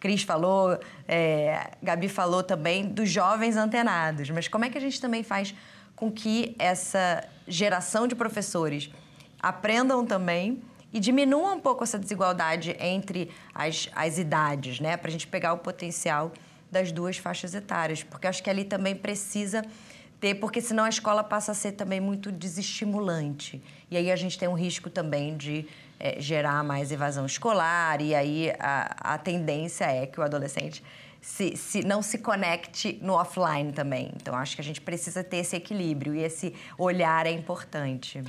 Cris 0.07 0.23
falou, 0.23 0.79
é, 1.09 1.73
Gabi 1.83 2.09
falou 2.09 2.41
também 2.41 2.87
dos 2.87 3.11
jovens 3.11 3.57
antenados. 3.57 4.31
Mas 4.31 4.47
como 4.47 4.65
é 4.65 4.71
que 4.71 4.79
a 4.79 4.81
gente 4.81 5.01
também 5.01 5.25
faz 5.25 5.53
com 5.97 6.13
que 6.13 6.55
essa 6.61 7.27
geração 7.49 8.07
de 8.07 8.15
professores 8.15 8.89
aprendam 9.41 10.07
também 10.07 10.63
e 10.93 11.01
diminua 11.01 11.55
um 11.55 11.59
pouco 11.59 11.83
essa 11.83 11.99
desigualdade 11.99 12.77
entre 12.79 13.33
as, 13.53 13.91
as 13.97 14.17
idades, 14.17 14.79
né? 14.79 14.97
Para 14.97 15.09
a 15.09 15.11
gente 15.11 15.27
pegar 15.27 15.53
o 15.55 15.59
potencial 15.59 16.33
das 16.71 16.93
duas 16.93 17.19
faixas 17.19 17.53
etárias. 17.53 18.05
Porque 18.05 18.29
acho 18.29 18.41
que 18.41 18.49
ali 18.49 18.63
também 18.63 18.95
precisa 18.95 19.65
ter, 20.21 20.37
porque 20.37 20.61
senão 20.61 20.85
a 20.85 20.89
escola 20.89 21.25
passa 21.25 21.51
a 21.51 21.55
ser 21.55 21.73
também 21.73 22.01
muito 22.01 22.31
desestimulante. 22.31 23.61
E 23.91 23.97
aí 23.97 24.13
a 24.13 24.17
gente 24.17 24.39
tem 24.39 24.49
um 24.49 24.55
risco 24.55 24.89
também 24.89 25.37
de 25.37 25.67
é, 25.99 26.21
gerar 26.21 26.63
mais 26.63 26.93
evasão 26.93 27.27
escolar, 27.27 28.01
e 28.01 28.15
aí 28.15 28.53
a, 28.59 29.15
a 29.15 29.19
tendência 29.19 29.85
é 29.85 30.07
que 30.07 30.21
o 30.21 30.23
adolescente 30.23 30.83
se, 31.21 31.57
se, 31.57 31.85
não 31.85 32.03
se 32.03 32.19
conecte 32.19 32.99
no 33.03 33.15
offline 33.15 33.73
também. 33.73 34.13
Então, 34.15 34.35
acho 34.35 34.55
que 34.55 34.61
a 34.61 34.65
gente 34.65 34.81
precisa 34.81 35.25
ter 35.25 35.39
esse 35.39 35.57
equilíbrio 35.57 36.15
e 36.15 36.23
esse 36.23 36.55
olhar 36.79 37.27
é 37.27 37.33
importante. 37.33 38.23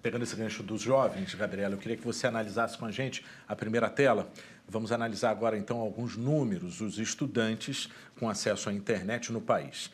Pegando 0.00 0.22
esse 0.22 0.36
gancho 0.36 0.62
dos 0.62 0.80
jovens, 0.80 1.34
Gabriela, 1.34 1.74
eu 1.74 1.78
queria 1.78 1.96
que 1.96 2.04
você 2.04 2.26
analisasse 2.26 2.78
com 2.78 2.84
a 2.84 2.92
gente 2.92 3.24
a 3.48 3.56
primeira 3.56 3.90
tela. 3.90 4.30
Vamos 4.68 4.92
analisar 4.92 5.30
agora, 5.30 5.58
então, 5.58 5.80
alguns 5.80 6.16
números, 6.16 6.80
os 6.80 6.98
estudantes 6.98 7.88
com 8.20 8.28
acesso 8.28 8.68
à 8.68 8.72
internet 8.72 9.32
no 9.32 9.40
país. 9.40 9.90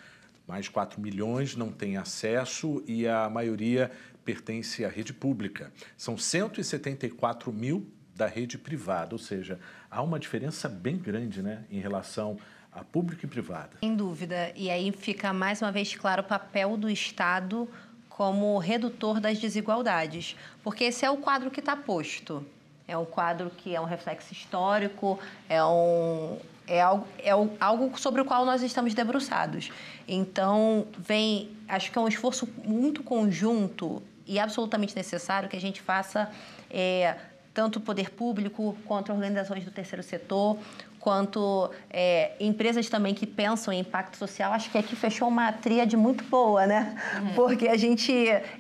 Mais 0.47 0.69
4 0.69 1.01
milhões 1.01 1.57
não 1.57 1.71
têm 1.71 1.97
acesso 1.97 2.83
e 2.87 3.07
a 3.07 3.31
maioria 3.31 3.91
pertence 4.31 4.85
à 4.85 4.89
rede 4.89 5.13
pública. 5.13 5.73
São 5.97 6.17
174 6.17 7.53
mil 7.53 7.91
da 8.15 8.27
rede 8.27 8.57
privada, 8.57 9.13
ou 9.13 9.19
seja, 9.19 9.59
há 9.91 10.01
uma 10.03 10.21
diferença 10.21 10.69
bem 10.69 10.97
grande 10.97 11.43
né, 11.43 11.65
em 11.69 11.81
relação 11.81 12.39
a 12.71 12.85
público 12.85 13.25
e 13.25 13.29
privada. 13.29 13.79
Sem 13.81 13.97
dúvida. 13.97 14.53
E 14.55 14.71
aí 14.71 14.93
fica 14.93 15.33
mais 15.33 15.61
uma 15.61 15.73
vez 15.73 15.97
claro 15.97 16.23
o 16.23 16.25
papel 16.25 16.77
do 16.77 16.89
Estado 16.89 17.69
como 18.09 18.57
redutor 18.59 19.19
das 19.19 19.39
desigualdades, 19.41 20.37
porque 20.63 20.85
esse 20.85 21.05
é 21.05 21.11
o 21.11 21.17
quadro 21.17 21.51
que 21.51 21.59
está 21.59 21.75
posto. 21.75 22.47
É 22.87 22.97
um 22.97 23.05
quadro 23.05 23.51
que 23.51 23.75
é 23.75 23.81
um 23.81 23.85
reflexo 23.85 24.33
histórico, 24.33 25.19
é, 25.49 25.65
um, 25.65 26.39
é, 26.69 26.81
algo, 26.81 27.07
é 27.19 27.31
algo 27.59 27.99
sobre 27.99 28.21
o 28.21 28.25
qual 28.25 28.45
nós 28.45 28.63
estamos 28.63 28.95
debruçados. 28.95 29.73
Então, 30.07 30.87
vem, 30.97 31.51
acho 31.67 31.91
que 31.91 31.99
é 31.99 32.01
um 32.01 32.09
esforço 32.09 32.49
muito 32.65 33.03
conjunto 33.03 34.01
e 34.31 34.39
absolutamente 34.39 34.95
necessário 34.95 35.49
que 35.49 35.57
a 35.57 35.61
gente 35.61 35.83
faça 35.83 36.31
é, 36.71 37.17
tanto 37.53 37.81
o 37.81 37.83
poder 37.83 38.11
público 38.11 38.77
quanto 38.87 39.11
organizações 39.11 39.65
do 39.65 39.73
terceiro 39.73 40.05
setor, 40.05 40.57
quanto 41.01 41.69
é, 41.91 42.33
empresas 42.39 42.89
também 42.89 43.13
que 43.13 43.27
pensam 43.27 43.75
em 43.75 43.81
impacto 43.81 44.17
social. 44.17 44.53
Acho 44.53 44.71
que 44.71 44.79
aqui 44.79 44.95
fechou 44.95 45.27
uma 45.27 45.51
tríade 45.51 45.97
muito 45.97 46.23
boa, 46.23 46.65
né? 46.65 46.95
Uhum. 47.21 47.35
Porque 47.35 47.67
a 47.67 47.77
gente 47.77 48.13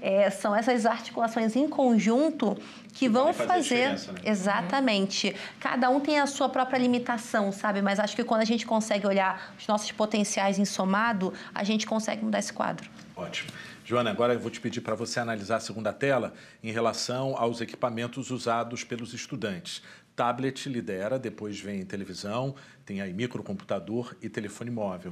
é, 0.02 0.28
são 0.30 0.56
essas 0.56 0.85
articulações 0.87 1.54
em 1.54 1.68
conjunto 1.68 2.56
que, 2.88 3.00
que 3.00 3.09
vão 3.09 3.33
fazer, 3.33 3.90
fazer 3.90 4.12
né? 4.12 4.20
exatamente. 4.24 5.28
Uhum. 5.28 5.35
Cada 5.61 5.88
um 5.88 6.00
tem 6.00 6.18
a 6.18 6.26
sua 6.26 6.48
própria 6.48 6.78
limitação, 6.78 7.52
sabe? 7.52 7.80
Mas 7.80 8.00
acho 8.00 8.16
que 8.16 8.24
quando 8.24 8.40
a 8.40 8.46
gente 8.46 8.66
consegue 8.66 9.06
olhar 9.06 9.54
os 9.56 9.68
nossos 9.68 9.92
potenciais 9.92 10.59
em 10.59 10.64
somado, 10.64 11.33
a 11.54 11.62
gente 11.62 11.87
consegue 11.87 12.24
mudar 12.24 12.40
esse 12.40 12.52
quadro. 12.52 12.90
Ótimo. 13.14 13.52
Joana, 13.90 14.12
agora 14.12 14.35
eu 14.35 14.38
vou 14.38 14.53
te 14.53 14.61
pedir 14.61 14.83
para 14.83 14.94
você 14.94 15.18
analisar 15.18 15.57
a 15.57 15.61
segunda 15.61 15.92
tela 15.92 16.33
em 16.62 16.70
relação 16.70 17.37
aos 17.37 17.61
equipamentos 17.61 18.31
usados 18.31 18.85
pelos 18.85 19.12
estudantes. 19.12 19.83
Tablet 20.14 20.68
lidera, 20.68 21.18
depois 21.18 21.59
vem 21.59 21.85
televisão, 21.85 22.55
tem 22.87 23.00
aí 23.00 23.12
microcomputador 23.12 24.14
e 24.22 24.29
telefone 24.29 24.70
móvel. 24.70 25.11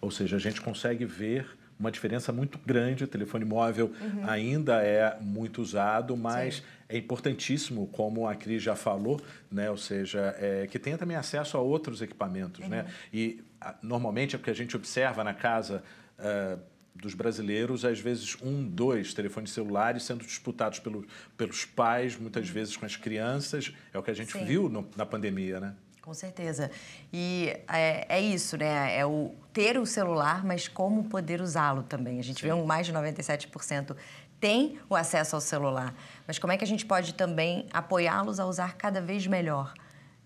Ou 0.00 0.08
seja, 0.08 0.36
a 0.36 0.38
gente 0.38 0.60
consegue 0.60 1.04
ver 1.04 1.48
uma 1.76 1.90
diferença 1.90 2.32
muito 2.32 2.60
grande. 2.64 3.02
O 3.02 3.08
telefone 3.08 3.44
móvel 3.44 3.90
uhum. 4.00 4.30
ainda 4.30 4.80
é 4.84 5.18
muito 5.20 5.60
usado, 5.60 6.16
mas 6.16 6.58
Sim. 6.58 6.62
é 6.90 6.98
importantíssimo, 6.98 7.88
como 7.88 8.28
a 8.28 8.36
Cris 8.36 8.62
já 8.62 8.76
falou, 8.76 9.20
né? 9.50 9.68
ou 9.68 9.76
seja, 9.76 10.32
é, 10.38 10.68
que 10.68 10.78
tenha 10.78 10.96
também 10.96 11.16
acesso 11.16 11.56
a 11.56 11.60
outros 11.60 12.00
equipamentos. 12.00 12.68
Né? 12.68 12.82
Uhum. 12.82 12.86
Né? 12.86 12.94
E 13.12 13.44
a, 13.60 13.74
normalmente 13.82 14.36
é 14.36 14.38
o 14.38 14.40
que 14.40 14.50
a 14.50 14.54
gente 14.54 14.76
observa 14.76 15.24
na 15.24 15.34
casa. 15.34 15.82
Uh, 16.20 16.71
dos 16.94 17.14
brasileiros, 17.14 17.84
às 17.84 17.98
vezes 17.98 18.36
um, 18.42 18.66
dois 18.66 19.14
telefones 19.14 19.50
celulares 19.52 20.04
sendo 20.04 20.24
disputados 20.24 20.78
pelo, 20.78 21.06
pelos 21.36 21.64
pais, 21.64 22.16
muitas 22.16 22.48
vezes 22.48 22.76
com 22.76 22.84
as 22.86 22.96
crianças. 22.96 23.72
É 23.92 23.98
o 23.98 24.02
que 24.02 24.10
a 24.10 24.14
gente 24.14 24.32
Sim. 24.32 24.44
viu 24.44 24.68
no, 24.68 24.88
na 24.96 25.06
pandemia, 25.06 25.58
né? 25.58 25.74
Com 26.02 26.12
certeza. 26.12 26.70
E 27.12 27.56
é, 27.68 28.06
é, 28.08 28.20
isso, 28.20 28.56
né? 28.56 28.96
É 28.96 29.06
o 29.06 29.32
ter 29.52 29.78
o 29.78 29.86
celular, 29.86 30.44
mas 30.44 30.66
como 30.66 31.04
poder 31.04 31.40
usá-lo 31.40 31.84
também. 31.84 32.18
A 32.18 32.22
gente 32.22 32.40
Sim. 32.40 32.48
vê 32.48 32.52
um 32.52 32.66
mais 32.66 32.86
de 32.86 32.92
97% 32.92 33.96
tem 34.42 34.80
o 34.90 34.96
acesso 34.96 35.36
ao 35.36 35.40
celular. 35.40 35.94
Mas 36.26 36.36
como 36.36 36.52
é 36.52 36.56
que 36.56 36.64
a 36.64 36.66
gente 36.66 36.84
pode 36.84 37.14
também 37.14 37.68
apoiá-los 37.72 38.40
a 38.40 38.46
usar 38.46 38.74
cada 38.74 39.00
vez 39.00 39.24
melhor? 39.24 39.72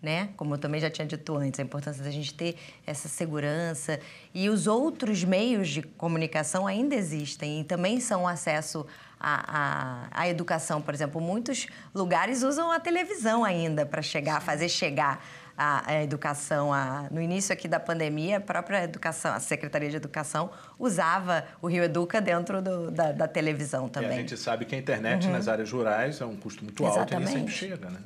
Né? 0.07 0.29
Como 0.37 0.55
eu 0.55 0.59
também 0.59 0.81
já 0.81 0.89
tinha 0.89 1.05
dito 1.05 1.37
antes, 1.37 1.59
a 1.59 1.65
importância 1.65 2.03
da 2.03 2.13
gente 2.13 2.33
ter 2.33 2.55
essa 2.87 3.09
segurança. 3.09 3.99
E 4.33 4.49
os 4.49 4.69
outros 4.69 5.25
meios 5.25 5.69
de 5.69 5.83
comunicação 5.83 6.65
ainda 6.65 6.95
existem 6.95 7.61
e 7.61 7.65
também 7.65 7.99
são 7.99 8.27
acesso 8.29 8.87
à, 9.19 10.13
à, 10.13 10.23
à 10.23 10.29
educação. 10.29 10.81
Por 10.81 10.95
exemplo, 10.95 11.21
muitos 11.21 11.67
lugares 11.93 12.45
usam 12.45 12.71
a 12.71 12.79
televisão 12.79 13.45
ainda 13.45 13.85
para 13.85 14.01
chegar, 14.01 14.41
fazer 14.41 14.69
chegar 14.69 15.27
a, 15.59 15.91
a 15.91 16.03
educação. 16.05 16.73
A, 16.73 17.09
no 17.11 17.21
início 17.21 17.53
aqui 17.53 17.67
da 17.67 17.81
pandemia, 17.81 18.37
a 18.37 18.41
própria 18.41 18.85
educação, 18.85 19.35
a 19.35 19.41
Secretaria 19.41 19.91
de 19.91 19.97
Educação 19.97 20.51
usava 20.79 21.45
o 21.61 21.67
Rio 21.67 21.83
Educa 21.83 22.21
dentro 22.21 22.63
do, 22.63 22.93
da, 22.93 23.11
da, 23.11 23.27
televisão 23.27 23.89
também. 23.89 24.11
E 24.11 24.13
a 24.13 24.17
gente 24.19 24.37
sabe 24.37 24.67
que 24.67 24.77
a 24.77 24.79
internet 24.79 25.27
uhum. 25.27 25.33
nas 25.33 25.49
áreas 25.49 25.73
rurais 25.73 26.21
é 26.21 26.25
um 26.25 26.37
custo 26.37 26.63
muito 26.63 26.81
Exatamente. 26.81 27.15
alto 27.15 27.23
e 27.23 27.25
nem 27.25 27.39
sempre 27.39 27.53
chega, 27.53 27.91
né? 27.91 27.99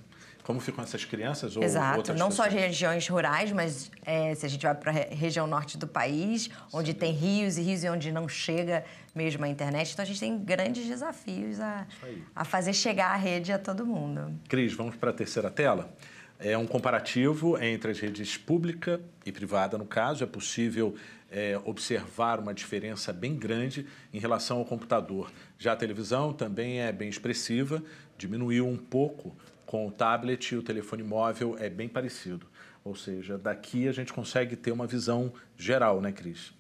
Como 0.43 0.61
ficam 0.61 0.83
essas 0.83 1.05
crianças 1.05 1.57
ou 1.57 1.63
Exato, 1.63 2.15
não 2.15 2.29
pessoas? 2.29 2.35
só 2.35 2.45
as 2.47 2.53
regiões 2.53 3.09
rurais, 3.09 3.53
mas 3.53 3.91
é, 4.05 4.35
se 4.35 4.47
a 4.47 4.49
gente 4.49 4.63
vai 4.63 4.75
para 4.75 4.91
a 4.91 5.15
região 5.15 5.47
norte 5.47 5.77
do 5.77 5.87
país, 5.87 6.49
onde 6.73 6.93
Sim. 6.93 6.99
tem 6.99 7.13
rios 7.13 7.59
e 7.59 7.63
rios 7.63 7.85
e 7.85 7.89
onde 7.89 8.11
não 8.11 8.29
chega 8.29 8.85
mesmo 9.15 9.45
a 9.45 9.49
internet, 9.49 9.93
então 9.93 10.03
a 10.03 10.07
gente 10.07 10.21
tem 10.21 10.39
grandes 10.39 10.87
desafios 10.87 11.61
a, 11.61 11.87
a 12.35 12.45
fazer 12.45 12.73
chegar 12.73 13.13
a 13.13 13.17
rede 13.17 13.53
a 13.53 13.59
todo 13.59 13.85
mundo. 13.85 14.33
Cris, 14.49 14.73
vamos 14.73 14.97
para 14.97 15.11
a 15.11 15.13
terceira 15.13 15.51
tela? 15.51 15.93
É 16.39 16.57
um 16.57 16.67
comparativo 16.67 17.63
entre 17.63 17.91
as 17.91 18.01
redes 18.01 18.39
pública 18.39 18.99
e 19.27 19.31
privada, 19.31 19.77
no 19.77 19.85
caso. 19.85 20.25
É 20.25 20.27
possível 20.27 20.95
é, 21.31 21.61
observar 21.65 22.41
uma 22.41 22.55
diferença 22.55 23.13
bem 23.13 23.37
grande 23.37 23.87
em 24.13 24.19
relação 24.19 24.59
ao 24.59 24.65
computador. 24.65 25.31
Já 25.59 25.73
a 25.73 25.77
televisão 25.77 26.33
também 26.33 26.81
é 26.81 26.91
bem 26.93 27.11
expressiva, 27.11 27.83
diminuiu 28.17 28.67
um 28.67 28.77
pouco 28.77 29.37
com 29.71 29.87
o 29.87 29.91
tablet 29.93 30.51
e 30.51 30.57
o 30.57 30.65
telefone 30.65 31.05
móvel 31.05 31.57
é 31.57 31.71
bem 31.71 31.89
parecido. 31.89 32.45
Ou 32.85 32.97
seja, 32.97 33.39
daqui 33.39 33.87
a 33.87 33.93
gente 33.93 34.13
consegue 34.13 34.57
ter 34.57 34.73
uma 34.73 34.85
visão 34.85 35.33
geral, 35.57 36.01
né, 36.01 36.11
Cris? 36.11 36.53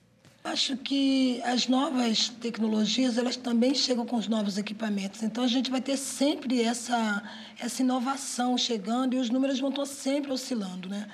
Acho 0.44 0.76
que 0.76 1.42
as 1.42 1.66
novas 1.66 2.28
tecnologias 2.28 3.18
elas 3.18 3.36
também 3.36 3.74
chegam 3.74 4.06
com 4.06 4.14
os 4.14 4.28
novos 4.28 4.58
equipamentos. 4.58 5.24
Então 5.24 5.42
a 5.42 5.48
gente 5.48 5.72
vai 5.72 5.80
ter 5.80 5.96
sempre 5.96 6.62
essa 6.62 7.20
essa 7.58 7.82
inovação 7.82 8.56
chegando 8.56 9.14
e 9.14 9.18
os 9.18 9.28
números 9.28 9.58
vão 9.58 9.70
estar 9.70 9.86
sempre 9.86 10.30
oscilando, 10.30 10.88
né? 10.88 11.08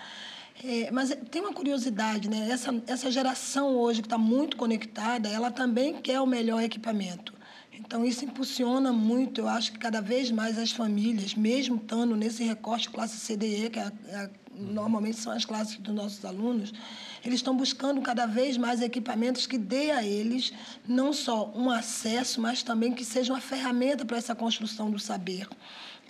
É, 0.63 0.91
mas 0.91 1.17
tem 1.31 1.41
uma 1.41 1.55
curiosidade, 1.55 2.29
né? 2.29 2.51
Essa 2.51 2.75
essa 2.87 3.11
geração 3.11 3.75
hoje 3.75 4.03
que 4.03 4.07
está 4.07 4.19
muito 4.19 4.59
conectada, 4.59 5.31
ela 5.31 5.51
também 5.51 5.95
quer 5.95 6.21
o 6.21 6.27
melhor 6.27 6.63
equipamento. 6.63 7.36
Então, 7.79 8.05
isso 8.05 8.25
impulsiona 8.25 8.93
muito, 8.93 9.43
eu 9.43 9.49
acho 9.49 9.73
que 9.73 9.79
cada 9.79 10.01
vez 10.01 10.31
mais 10.31 10.59
as 10.59 10.73
famílias, 10.73 11.35
mesmo 11.35 11.77
estando 11.77 12.17
nesse 12.17 12.43
recorte 12.43 12.89
classe 12.89 13.19
CDE, 13.21 13.71
que 13.71 13.79
é, 13.79 13.93
é, 14.09 14.31
normalmente 14.55 15.19
são 15.19 15.33
as 15.33 15.45
classes 15.45 15.77
dos 15.77 15.95
nossos 15.95 16.25
alunos, 16.25 16.73
eles 17.25 17.39
estão 17.39 17.57
buscando 17.57 18.01
cada 18.01 18.27
vez 18.27 18.57
mais 18.57 18.81
equipamentos 18.81 19.47
que 19.47 19.59
dê 19.59 19.91
a 19.91 20.03
eles 20.03 20.53
não 20.89 21.13
só 21.13 21.53
um 21.55 21.71
acesso, 21.71 22.41
mas 22.41 22.63
também 22.63 22.93
que 22.93 23.05
seja 23.05 23.33
uma 23.33 23.41
ferramenta 23.41 24.05
para 24.05 24.17
essa 24.17 24.35
construção 24.35 24.91
do 24.91 24.99
saber. 24.99 25.47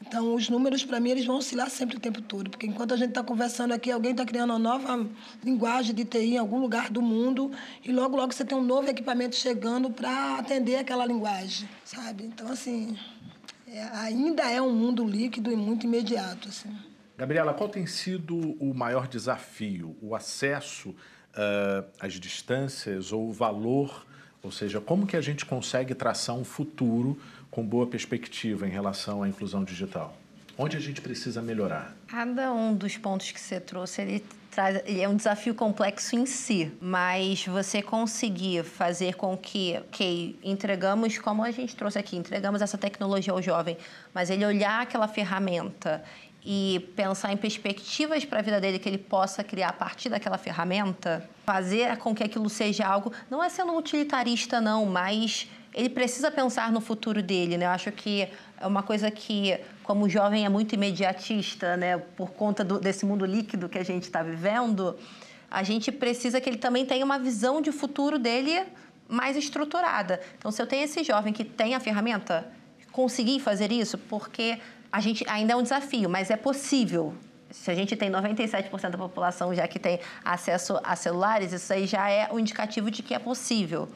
Então, 0.01 0.35
os 0.35 0.49
números, 0.49 0.85
para 0.85 1.01
mim, 1.01 1.11
eles 1.11 1.25
vão 1.25 1.39
oscilar 1.39 1.71
sempre 1.71 1.97
o 1.97 2.01
tempo 2.01 2.21
todo, 2.21 2.51
porque 2.51 2.67
enquanto 2.67 2.93
a 2.93 2.97
gente 2.97 3.09
está 3.09 3.23
conversando 3.23 3.73
aqui, 3.73 3.91
alguém 3.91 4.13
está 4.13 4.25
criando 4.25 4.51
uma 4.51 4.59
nova 4.59 5.07
linguagem 5.43 5.95
de 5.95 6.05
TI 6.05 6.35
em 6.35 6.39
algum 6.39 6.61
lugar 6.61 6.91
do 6.91 7.03
mundo, 7.03 7.51
e 7.85 7.91
logo, 7.91 8.17
logo 8.17 8.33
você 8.33 8.45
tem 8.45 8.57
um 8.57 8.63
novo 8.63 8.89
equipamento 8.89 9.35
chegando 9.35 9.91
para 9.91 10.39
atender 10.39 10.77
aquela 10.77 11.05
linguagem, 11.05 11.69
sabe? 11.85 12.25
Então, 12.25 12.49
assim, 12.49 12.97
é, 13.67 13.83
ainda 13.95 14.51
é 14.51 14.61
um 14.61 14.73
mundo 14.73 15.05
líquido 15.05 15.51
e 15.51 15.57
muito 15.57 15.87
imediato, 15.87 16.49
assim. 16.49 16.71
Gabriela, 17.17 17.55
qual 17.55 17.69
tem 17.69 17.87
sido 17.87 18.37
o 18.61 18.75
maior 18.75 19.09
desafio? 19.09 19.97
O 20.03 20.15
acesso 20.15 20.91
uh, 20.91 21.85
às 21.99 22.15
distâncias 22.15 23.11
ou 23.11 23.29
o 23.29 23.33
valor? 23.33 24.07
Ou 24.43 24.53
seja, 24.53 24.81
como 24.81 25.07
que 25.07 25.17
a 25.17 25.21
gente 25.21 25.45
consegue 25.45 25.95
traçar 25.95 26.37
um 26.37 26.45
futuro 26.45 27.19
com 27.57 27.65
boa 27.65 27.87
perspectiva 27.87 28.67
em 28.67 28.71
relação 28.71 29.23
à 29.23 29.29
inclusão 29.29 29.65
digital? 29.65 30.15
Onde 30.59 30.77
a 30.77 30.81
gente 30.81 31.01
precisa 31.01 31.41
melhorar? 31.41 31.97
Cada 32.07 32.53
um 32.53 32.75
dos 32.75 32.99
pontos 32.99 33.31
que 33.31 33.41
você 33.41 33.59
trouxe, 33.59 34.03
ele 34.03 34.25
traz, 34.51 34.83
ele 34.85 35.01
é 35.01 35.09
um 35.09 35.17
desafio 35.17 35.55
complexo 35.55 36.15
em 36.15 36.27
si, 36.27 36.71
mas 36.83 37.47
você 37.47 37.81
conseguir 37.81 38.63
fazer 38.63 39.15
com 39.15 39.35
que, 39.39 39.81
que 39.91 40.39
entregamos, 40.45 41.17
como 41.17 41.43
a 41.43 41.51
gente 41.51 41.75
trouxe 41.75 41.99
aqui, 41.99 42.15
entregamos 42.15 42.61
essa 42.61 42.77
tecnologia 42.77 43.33
ao 43.33 43.41
jovem, 43.41 43.79
mas 44.13 44.29
ele 44.29 44.45
olhar 44.45 44.83
aquela 44.83 45.09
ferramenta 45.09 46.05
e 46.45 46.91
pensar 46.95 47.33
em 47.33 47.39
perspectivas 47.39 48.23
para 48.27 48.41
a 48.41 48.43
vida 48.43 48.61
dele 48.61 48.79
que 48.79 48.89
ele 48.89 48.99
possa 48.99 49.43
criar 49.43 49.71
a 49.71 49.73
partir 49.73 50.11
daquela 50.11 50.37
ferramenta, 50.37 51.27
fazer 51.47 51.97
com 51.97 52.15
que 52.15 52.23
aquilo 52.23 52.51
seja 52.51 52.87
algo, 52.87 53.13
não 53.31 53.43
é 53.43 53.49
sendo 53.49 53.75
utilitarista 53.75 54.61
não, 54.61 54.85
mas 54.85 55.49
ele 55.77 55.91
precisa 55.91 56.31
pensar 56.31 56.73
no 56.73 56.81
futuro 56.81 57.23
dele, 57.23 57.59
né? 57.59 57.67
Eu 57.67 57.71
acho 57.71 57.93
que 57.93 58.27
é 58.59 58.67
uma 58.67 58.83
coisa 58.83 59.11
que, 59.11 59.61
como 59.83 60.09
jovem, 60.09 60.47
é 60.47 60.49
muito 60.49 60.75
imediatista, 60.75 61.77
né? 61.77 61.99
Por 61.99 62.31
conta 62.31 62.65
do, 62.65 62.81
desse 62.81 63.05
mundo 63.05 63.27
líquido 63.27 63.69
que 63.69 63.77
a 63.77 63.85
gente 63.85 64.05
está 64.05 64.23
vivendo, 64.23 64.97
a 65.51 65.63
gente 65.63 65.93
precisa 65.93 66.41
que 66.41 66.49
ele 66.49 66.57
também 66.57 66.87
tenha 66.87 67.05
uma 67.05 67.19
visão 67.19 67.61
de 67.61 67.71
futuro 67.71 68.19
dele 68.19 68.63
mais 69.07 69.37
estruturada. 69.37 70.19
Então, 70.39 70.51
se 70.51 70.63
eu 70.63 70.67
tenho 70.67 70.83
esse 70.83 71.05
jovem 71.05 71.31
que 71.31 71.45
tem 71.45 71.75
a 71.75 71.81
ferramenta, 71.81 72.51
conseguir 72.91 73.39
fazer 73.41 73.71
isso, 73.71 73.99
porque 73.99 74.59
a 74.91 75.01
gente 75.01 75.29
ainda 75.29 75.53
é 75.53 75.57
um 75.57 75.63
desafio, 75.63 76.09
mas 76.09 76.31
é 76.31 76.37
possível. 76.37 77.13
Se 77.51 77.71
a 77.71 77.75
gente 77.75 77.95
tem 77.95 78.11
97% 78.11 78.91
da 78.91 78.97
população 78.99 79.55
já 79.55 79.69
que 79.69 79.79
tem 79.79 80.01
acesso 80.25 80.81
a 80.83 80.97
celulares, 80.97 81.53
isso 81.53 81.71
aí 81.71 81.87
já 81.87 82.09
é 82.09 82.33
um 82.33 82.39
indicativo 82.39 82.91
de 82.91 83.03
que 83.03 83.13
é 83.13 83.19
possível 83.19 83.91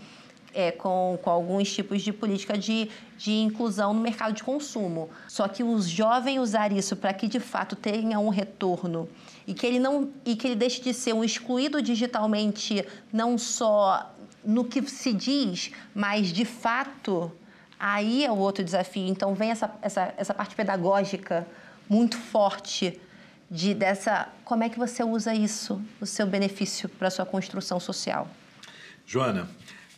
é, 0.54 0.70
com, 0.70 1.18
com 1.22 1.30
alguns 1.30 1.72
tipos 1.72 2.02
de 2.02 2.12
política 2.12 2.56
de, 2.56 2.90
de 3.16 3.32
inclusão 3.32 3.94
no 3.94 4.00
mercado 4.00 4.34
de 4.34 4.42
consumo. 4.42 5.10
Só 5.28 5.46
que 5.48 5.62
os 5.62 5.88
jovens 5.88 6.40
usar 6.40 6.72
isso 6.72 6.96
para 6.96 7.12
que 7.12 7.28
de 7.28 7.40
fato 7.40 7.76
tenha 7.76 8.18
um 8.18 8.28
retorno 8.28 9.08
e 9.46 9.54
que 9.54 9.66
ele 9.66 9.78
não 9.78 10.10
e 10.24 10.36
que 10.36 10.46
ele 10.46 10.56
deixe 10.56 10.80
de 10.80 10.92
ser 10.92 11.12
um 11.12 11.24
excluído 11.24 11.80
digitalmente 11.82 12.84
não 13.12 13.36
só 13.38 14.14
no 14.44 14.64
que 14.64 14.82
se 14.88 15.12
diz, 15.12 15.70
mas 15.94 16.28
de 16.28 16.44
fato 16.44 17.30
aí 17.78 18.24
é 18.24 18.30
o 18.30 18.36
outro 18.36 18.64
desafio. 18.64 19.06
Então 19.06 19.34
vem 19.34 19.50
essa, 19.50 19.70
essa, 19.80 20.14
essa 20.16 20.34
parte 20.34 20.54
pedagógica 20.54 21.46
muito 21.88 22.16
forte 22.16 23.00
de 23.50 23.74
dessa 23.74 24.28
como 24.44 24.62
é 24.62 24.68
que 24.68 24.78
você 24.78 25.02
usa 25.02 25.34
isso, 25.34 25.82
o 26.00 26.06
seu 26.06 26.26
benefício 26.26 26.88
para 26.88 27.10
sua 27.10 27.26
construção 27.26 27.80
social. 27.80 28.28
Joana, 29.04 29.48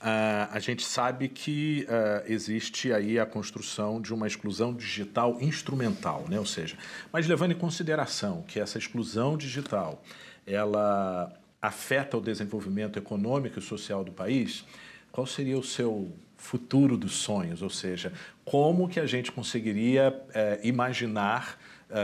Uh, 0.03 0.51
a 0.51 0.59
gente 0.59 0.85
sabe 0.85 1.29
que 1.29 1.87
uh, 1.88 2.25
existe 2.27 2.93
aí 2.93 3.21
a 3.21 3.25
construção 3.25 4.01
de 4.01 4.12
uma 4.12 4.27
exclusão 4.27 4.75
digital 4.75 5.38
instrumental, 5.41 6.25
né? 6.29 6.41
ou 6.41 6.45
seja, 6.45 6.77
mas 7.12 7.29
levando 7.29 7.53
em 7.53 7.55
consideração 7.55 8.43
que 8.49 8.59
essa 8.59 8.79
exclusão 8.79 9.37
digital 9.37 10.03
ela 10.45 11.33
afeta 11.61 12.17
o 12.17 12.21
desenvolvimento 12.21 12.99
econômico 12.99 13.61
e 13.61 13.62
social 13.62 14.03
do 14.03 14.11
país, 14.11 14.65
qual 15.12 15.25
seria 15.25 15.57
o 15.57 15.62
seu 15.62 16.11
futuro 16.37 16.97
dos 16.97 17.12
sonhos? 17.12 17.62
Ou 17.62 17.71
seja, 17.71 18.12
como 18.45 18.88
que 18.88 18.99
a 18.99 19.07
gente 19.07 19.31
conseguiria 19.31 20.11
uh, 20.11 20.67
imaginar 20.67 21.57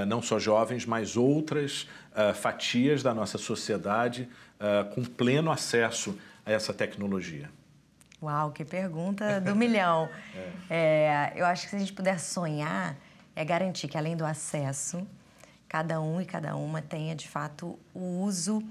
não 0.06 0.20
só 0.20 0.38
jovens, 0.38 0.84
mas 0.84 1.16
outras 1.16 1.88
fatias 2.34 3.02
da 3.02 3.14
nossa 3.14 3.38
sociedade 3.38 4.28
com 4.94 5.02
pleno 5.02 5.50
acesso 5.50 6.14
a 6.44 6.52
essa 6.52 6.74
tecnologia? 6.74 7.48
Uau, 8.22 8.50
que 8.50 8.64
pergunta 8.64 9.40
do 9.42 9.54
milhão. 9.54 10.08
É. 10.68 11.32
É, 11.32 11.32
eu 11.36 11.46
acho 11.46 11.64
que 11.64 11.70
se 11.70 11.76
a 11.76 11.78
gente 11.78 11.92
puder 11.92 12.18
sonhar, 12.18 12.96
é 13.34 13.44
garantir 13.44 13.88
que 13.88 13.96
além 13.96 14.16
do 14.16 14.24
acesso, 14.24 15.06
cada 15.68 16.00
um 16.00 16.20
e 16.20 16.24
cada 16.24 16.56
uma 16.56 16.82
tenha 16.82 17.14
de 17.14 17.28
fato 17.28 17.78
o 17.94 18.22
uso 18.22 18.62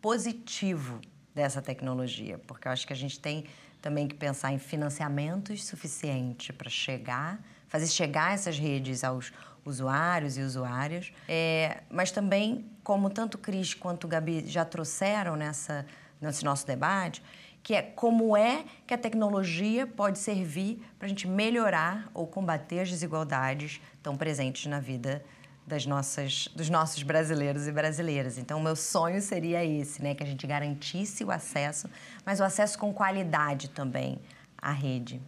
positivo 0.00 1.00
dessa 1.34 1.60
tecnologia, 1.60 2.38
porque 2.46 2.66
eu 2.66 2.72
acho 2.72 2.86
que 2.86 2.92
a 2.92 2.96
gente 2.96 3.20
tem 3.20 3.44
também 3.82 4.08
que 4.08 4.14
pensar 4.14 4.52
em 4.52 4.58
financiamentos 4.58 5.64
suficientes 5.64 6.56
para 6.56 6.70
chegar, 6.70 7.38
fazer 7.68 7.86
chegar 7.88 8.32
essas 8.32 8.58
redes 8.58 9.04
aos 9.04 9.32
usuários 9.64 10.38
e 10.38 10.42
usuárias, 10.42 11.12
é, 11.28 11.82
mas 11.90 12.10
também, 12.10 12.64
como 12.82 13.10
tanto 13.10 13.36
Cris 13.36 13.74
quanto 13.74 14.04
o 14.04 14.08
Gabi 14.08 14.44
já 14.46 14.64
trouxeram 14.64 15.36
nessa, 15.36 15.84
nesse 16.20 16.44
nosso 16.44 16.66
debate, 16.66 17.22
que 17.66 17.74
é 17.74 17.82
como 17.82 18.36
é 18.36 18.64
que 18.86 18.94
a 18.94 18.98
tecnologia 18.98 19.88
pode 19.88 20.20
servir 20.20 20.80
para 21.00 21.06
a 21.06 21.08
gente 21.08 21.26
melhorar 21.26 22.08
ou 22.14 22.24
combater 22.24 22.78
as 22.78 22.88
desigualdades 22.88 23.80
tão 24.00 24.16
presentes 24.16 24.66
na 24.66 24.78
vida 24.78 25.24
das 25.66 25.84
nossas, 25.84 26.46
dos 26.54 26.70
nossos 26.70 27.02
brasileiros 27.02 27.66
e 27.66 27.72
brasileiras. 27.72 28.38
Então, 28.38 28.60
o 28.60 28.62
meu 28.62 28.76
sonho 28.76 29.20
seria 29.20 29.64
esse, 29.64 30.00
né? 30.00 30.14
Que 30.14 30.22
a 30.22 30.26
gente 30.26 30.46
garantisse 30.46 31.24
o 31.24 31.30
acesso, 31.32 31.90
mas 32.24 32.38
o 32.38 32.44
acesso 32.44 32.78
com 32.78 32.94
qualidade 32.94 33.68
também 33.70 34.20
à 34.56 34.70
rede. 34.70 35.20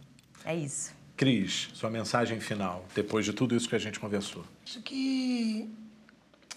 É 0.45 0.55
isso. 0.55 0.93
Cris, 1.17 1.69
sua 1.73 1.89
mensagem 1.89 2.39
final, 2.39 2.85
depois 2.95 3.25
de 3.25 3.33
tudo 3.33 3.53
isso 3.53 3.67
que 3.67 3.75
a 3.75 3.79
gente 3.79 3.99
conversou. 3.99 4.45
Acho 4.65 4.81
que 4.81 5.69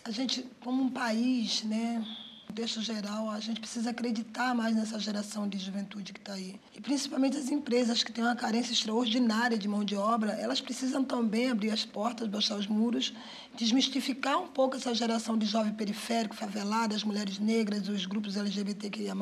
a 0.04 0.12
gente, 0.12 0.48
como 0.60 0.80
um 0.80 0.90
país, 0.90 1.64
né, 1.64 2.06
contexto 2.52 2.82
geral, 2.82 3.30
a 3.30 3.40
gente 3.40 3.60
precisa 3.60 3.88
acreditar 3.88 4.54
mais 4.54 4.76
nessa 4.76 5.00
geração 5.00 5.48
de 5.48 5.56
juventude 5.56 6.12
que 6.12 6.20
está 6.20 6.34
aí. 6.34 6.60
E 6.76 6.82
principalmente 6.82 7.34
as 7.38 7.50
empresas 7.50 8.02
que 8.02 8.12
têm 8.12 8.22
uma 8.22 8.36
carência 8.36 8.74
extraordinária 8.74 9.56
de 9.56 9.66
mão 9.66 9.82
de 9.82 9.96
obra, 9.96 10.32
elas 10.32 10.60
precisam 10.60 11.02
também 11.02 11.50
abrir 11.50 11.70
as 11.70 11.86
portas, 11.86 12.28
baixar 12.28 12.58
os 12.58 12.66
muros, 12.66 13.14
desmistificar 13.56 14.38
um 14.38 14.48
pouco 14.48 14.76
essa 14.76 14.94
geração 14.94 15.38
de 15.38 15.46
jovem 15.46 15.72
periférico, 15.72 16.36
favelada, 16.36 16.94
as 16.94 17.02
mulheres 17.02 17.38
negras, 17.38 17.88
os 17.88 18.04
grupos 18.04 18.36
LGBTQIA+, 18.36 19.14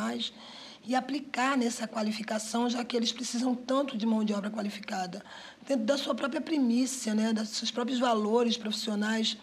e 0.84 0.96
aplicar 0.96 1.56
nessa 1.56 1.86
qualificação, 1.86 2.68
já 2.68 2.84
que 2.84 2.96
eles 2.96 3.12
precisam 3.12 3.54
tanto 3.54 3.96
de 3.96 4.04
mão 4.04 4.24
de 4.24 4.32
obra 4.32 4.50
qualificada, 4.50 5.22
dentro 5.68 5.84
da 5.84 5.96
sua 5.96 6.16
própria 6.16 6.40
primícia, 6.40 7.14
né, 7.14 7.32
dos 7.32 7.50
seus 7.50 7.70
próprios 7.70 8.00
valores 8.00 8.56
profissionais, 8.56 9.36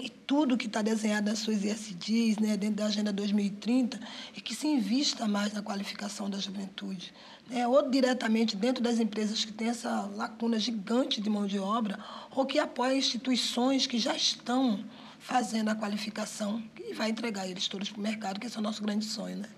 e 0.00 0.08
tudo 0.08 0.56
que 0.56 0.66
está 0.66 0.82
desenhado 0.82 1.30
nas 1.30 1.38
suas 1.38 1.64
ISDs, 1.64 2.38
né, 2.38 2.56
dentro 2.56 2.76
da 2.76 2.86
Agenda 2.86 3.12
2030, 3.12 3.98
e 4.36 4.40
que 4.40 4.54
se 4.54 4.66
invista 4.66 5.26
mais 5.26 5.52
na 5.52 5.62
qualificação 5.62 6.28
da 6.28 6.38
juventude. 6.38 7.12
Né, 7.48 7.66
ou 7.66 7.88
diretamente 7.88 8.56
dentro 8.56 8.82
das 8.82 8.98
empresas 8.98 9.44
que 9.44 9.52
têm 9.52 9.68
essa 9.68 10.02
lacuna 10.14 10.58
gigante 10.58 11.20
de 11.20 11.30
mão 11.30 11.46
de 11.46 11.58
obra, 11.58 11.98
ou 12.30 12.44
que 12.44 12.58
apoiem 12.58 12.98
instituições 12.98 13.86
que 13.86 13.98
já 13.98 14.14
estão 14.14 14.84
fazendo 15.18 15.70
a 15.70 15.74
qualificação 15.74 16.62
e 16.78 16.92
vai 16.92 17.10
entregar 17.10 17.48
eles 17.48 17.66
todos 17.68 17.90
para 17.90 17.98
o 17.98 18.02
mercado, 18.02 18.38
que 18.38 18.46
esse 18.46 18.56
é 18.56 18.60
o 18.60 18.62
nosso 18.62 18.82
grande 18.82 19.04
sonho. 19.04 19.38
Né? 19.38 19.48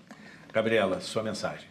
Gabriela, 0.53 1.01
sua 1.01 1.21
mensagem. 1.21 1.67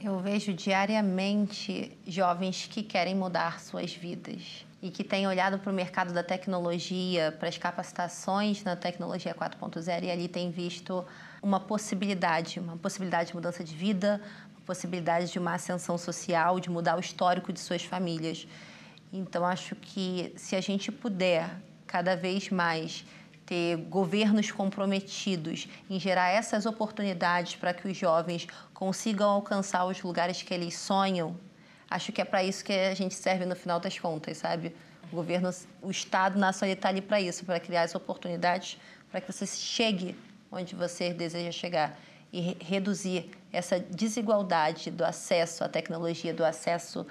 Eu 0.00 0.18
vejo 0.18 0.52
diariamente 0.52 1.96
jovens 2.06 2.68
que 2.70 2.82
querem 2.82 3.14
mudar 3.14 3.60
suas 3.60 3.92
vidas 3.92 4.64
e 4.82 4.90
que 4.90 5.04
têm 5.04 5.28
olhado 5.28 5.60
para 5.60 5.70
o 5.70 5.74
mercado 5.74 6.12
da 6.12 6.24
tecnologia, 6.24 7.30
para 7.38 7.48
as 7.48 7.56
capacitações 7.56 8.64
na 8.64 8.74
tecnologia 8.74 9.32
4.0 9.32 10.02
e 10.02 10.10
ali 10.10 10.26
tem 10.26 10.50
visto 10.50 11.04
uma 11.40 11.60
possibilidade, 11.60 12.58
uma 12.58 12.76
possibilidade 12.76 13.28
de 13.28 13.34
mudança 13.36 13.62
de 13.62 13.74
vida, 13.76 14.20
uma 14.50 14.66
possibilidade 14.66 15.30
de 15.30 15.38
uma 15.38 15.54
ascensão 15.54 15.96
social, 15.96 16.58
de 16.58 16.68
mudar 16.68 16.96
o 16.96 17.00
histórico 17.00 17.52
de 17.52 17.60
suas 17.60 17.84
famílias. 17.84 18.48
Então 19.12 19.46
acho 19.46 19.76
que 19.76 20.34
se 20.36 20.56
a 20.56 20.60
gente 20.60 20.90
puder 20.90 21.48
cada 21.86 22.16
vez 22.16 22.50
mais 22.50 23.04
ter 23.46 23.76
governos 23.76 24.50
comprometidos 24.50 25.68
em 25.88 26.00
gerar 26.00 26.30
essas 26.30 26.66
oportunidades 26.66 27.54
para 27.54 27.72
que 27.72 27.86
os 27.86 27.96
jovens 27.96 28.48
consigam 28.74 29.30
alcançar 29.30 29.84
os 29.84 30.02
lugares 30.02 30.42
que 30.42 30.52
eles 30.52 30.76
sonham, 30.76 31.36
acho 31.94 32.12
que 32.12 32.20
é 32.20 32.24
para 32.24 32.42
isso 32.42 32.64
que 32.64 32.72
a 32.72 32.94
gente 32.94 33.14
serve 33.14 33.44
no 33.44 33.54
final 33.54 33.78
das 33.78 33.98
contas, 33.98 34.38
sabe? 34.38 34.74
O 35.12 35.16
governo, 35.16 35.50
o 35.80 35.90
Estado 35.90 36.38
nacional 36.38 36.74
está 36.74 36.88
ali 36.88 37.00
para 37.00 37.20
isso, 37.20 37.44
para 37.44 37.60
criar 37.60 37.82
as 37.82 37.94
oportunidades 37.94 38.78
para 39.10 39.20
que 39.20 39.30
você 39.30 39.46
chegue 39.46 40.16
onde 40.50 40.74
você 40.74 41.12
deseja 41.12 41.52
chegar 41.52 41.98
e 42.32 42.40
re 42.40 42.56
reduzir 42.60 43.30
essa 43.52 43.78
desigualdade 43.78 44.90
do 44.90 45.04
acesso 45.04 45.62
à 45.62 45.68
tecnologia, 45.68 46.32
do 46.32 46.44
acesso 46.44 47.06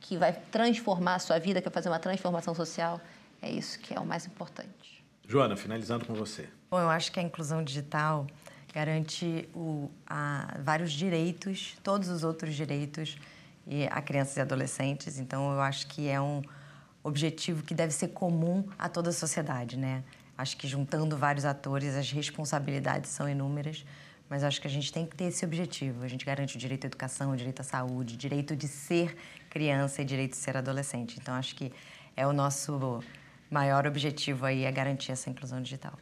que 0.00 0.16
vai 0.16 0.32
transformar 0.32 1.14
a 1.14 1.18
sua 1.20 1.38
vida, 1.38 1.60
que 1.60 1.68
vai 1.68 1.74
fazer 1.74 1.88
uma 1.88 1.98
transformação 2.00 2.54
social. 2.54 3.00
É 3.40 3.48
isso 3.48 3.78
que 3.78 3.94
é 3.94 4.00
o 4.00 4.04
mais 4.04 4.26
importante. 4.26 5.04
Joana, 5.26 5.56
finalizando 5.56 6.04
com 6.04 6.14
você. 6.14 6.48
Bom, 6.68 6.80
eu 6.80 6.88
acho 6.88 7.12
que 7.12 7.20
a 7.20 7.22
inclusão 7.22 7.62
digital 7.62 8.26
garante 8.74 9.48
o, 9.54 9.88
a, 10.06 10.56
vários 10.60 10.92
direitos, 10.92 11.76
todos 11.82 12.08
os 12.08 12.24
outros 12.24 12.54
direitos 12.54 13.16
e 13.68 13.86
a 13.86 14.00
crianças 14.00 14.36
e 14.36 14.40
adolescentes. 14.40 15.18
Então, 15.18 15.52
eu 15.52 15.60
acho 15.60 15.86
que 15.86 16.08
é 16.08 16.20
um 16.20 16.42
objetivo 17.02 17.62
que 17.62 17.74
deve 17.74 17.92
ser 17.92 18.08
comum 18.08 18.66
a 18.78 18.88
toda 18.88 19.10
a 19.10 19.12
sociedade, 19.12 19.78
né? 19.78 20.02
Acho 20.36 20.56
que 20.56 20.66
juntando 20.66 21.16
vários 21.16 21.44
atores, 21.44 21.94
as 21.94 22.10
responsabilidades 22.10 23.10
são 23.10 23.28
inúmeras, 23.28 23.84
mas 24.28 24.44
acho 24.44 24.60
que 24.60 24.66
a 24.66 24.70
gente 24.70 24.92
tem 24.92 25.04
que 25.04 25.16
ter 25.16 25.24
esse 25.24 25.44
objetivo. 25.44 26.04
A 26.04 26.08
gente 26.08 26.24
garante 26.24 26.56
o 26.56 26.58
direito 26.58 26.84
à 26.84 26.86
educação, 26.86 27.32
o 27.32 27.36
direito 27.36 27.60
à 27.60 27.64
saúde, 27.64 28.14
o 28.14 28.16
direito 28.16 28.56
de 28.56 28.68
ser 28.68 29.16
criança 29.50 30.02
e 30.02 30.04
direito 30.04 30.32
de 30.32 30.38
ser 30.38 30.56
adolescente. 30.56 31.18
Então, 31.20 31.34
acho 31.34 31.54
que 31.54 31.72
é 32.16 32.26
o 32.26 32.32
nosso 32.32 33.02
maior 33.50 33.86
objetivo 33.86 34.46
aí, 34.46 34.64
é 34.64 34.72
garantir 34.72 35.12
essa 35.12 35.28
inclusão 35.28 35.60
digital. 35.60 35.98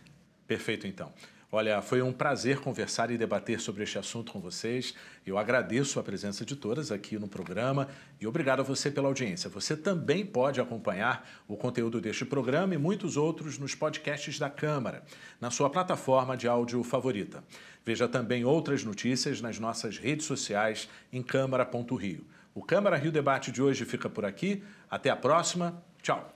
Perfeito, 0.46 0.86
então. 0.86 1.12
Olha, 1.56 1.80
foi 1.80 2.02
um 2.02 2.12
prazer 2.12 2.60
conversar 2.60 3.10
e 3.10 3.16
debater 3.16 3.58
sobre 3.58 3.82
este 3.82 3.98
assunto 3.98 4.30
com 4.30 4.38
vocês. 4.38 4.94
Eu 5.26 5.38
agradeço 5.38 5.98
a 5.98 6.02
presença 6.02 6.44
de 6.44 6.54
todas 6.54 6.92
aqui 6.92 7.18
no 7.18 7.28
programa 7.28 7.88
e 8.20 8.26
obrigado 8.26 8.60
a 8.60 8.62
você 8.62 8.90
pela 8.90 9.08
audiência. 9.08 9.48
Você 9.48 9.74
também 9.74 10.22
pode 10.26 10.60
acompanhar 10.60 11.26
o 11.48 11.56
conteúdo 11.56 11.98
deste 11.98 12.26
programa 12.26 12.74
e 12.74 12.76
muitos 12.76 13.16
outros 13.16 13.56
nos 13.56 13.74
podcasts 13.74 14.38
da 14.38 14.50
Câmara, 14.50 15.02
na 15.40 15.50
sua 15.50 15.70
plataforma 15.70 16.36
de 16.36 16.46
áudio 16.46 16.84
favorita. 16.84 17.42
Veja 17.86 18.06
também 18.06 18.44
outras 18.44 18.84
notícias 18.84 19.40
nas 19.40 19.58
nossas 19.58 19.96
redes 19.96 20.26
sociais 20.26 20.90
em 21.10 21.22
Câmara.rio. 21.22 22.26
O 22.54 22.62
Câmara 22.62 22.98
Rio 22.98 23.10
Debate 23.10 23.50
de 23.50 23.62
hoje 23.62 23.86
fica 23.86 24.10
por 24.10 24.26
aqui. 24.26 24.62
Até 24.90 25.08
a 25.08 25.16
próxima. 25.16 25.82
Tchau. 26.02 26.35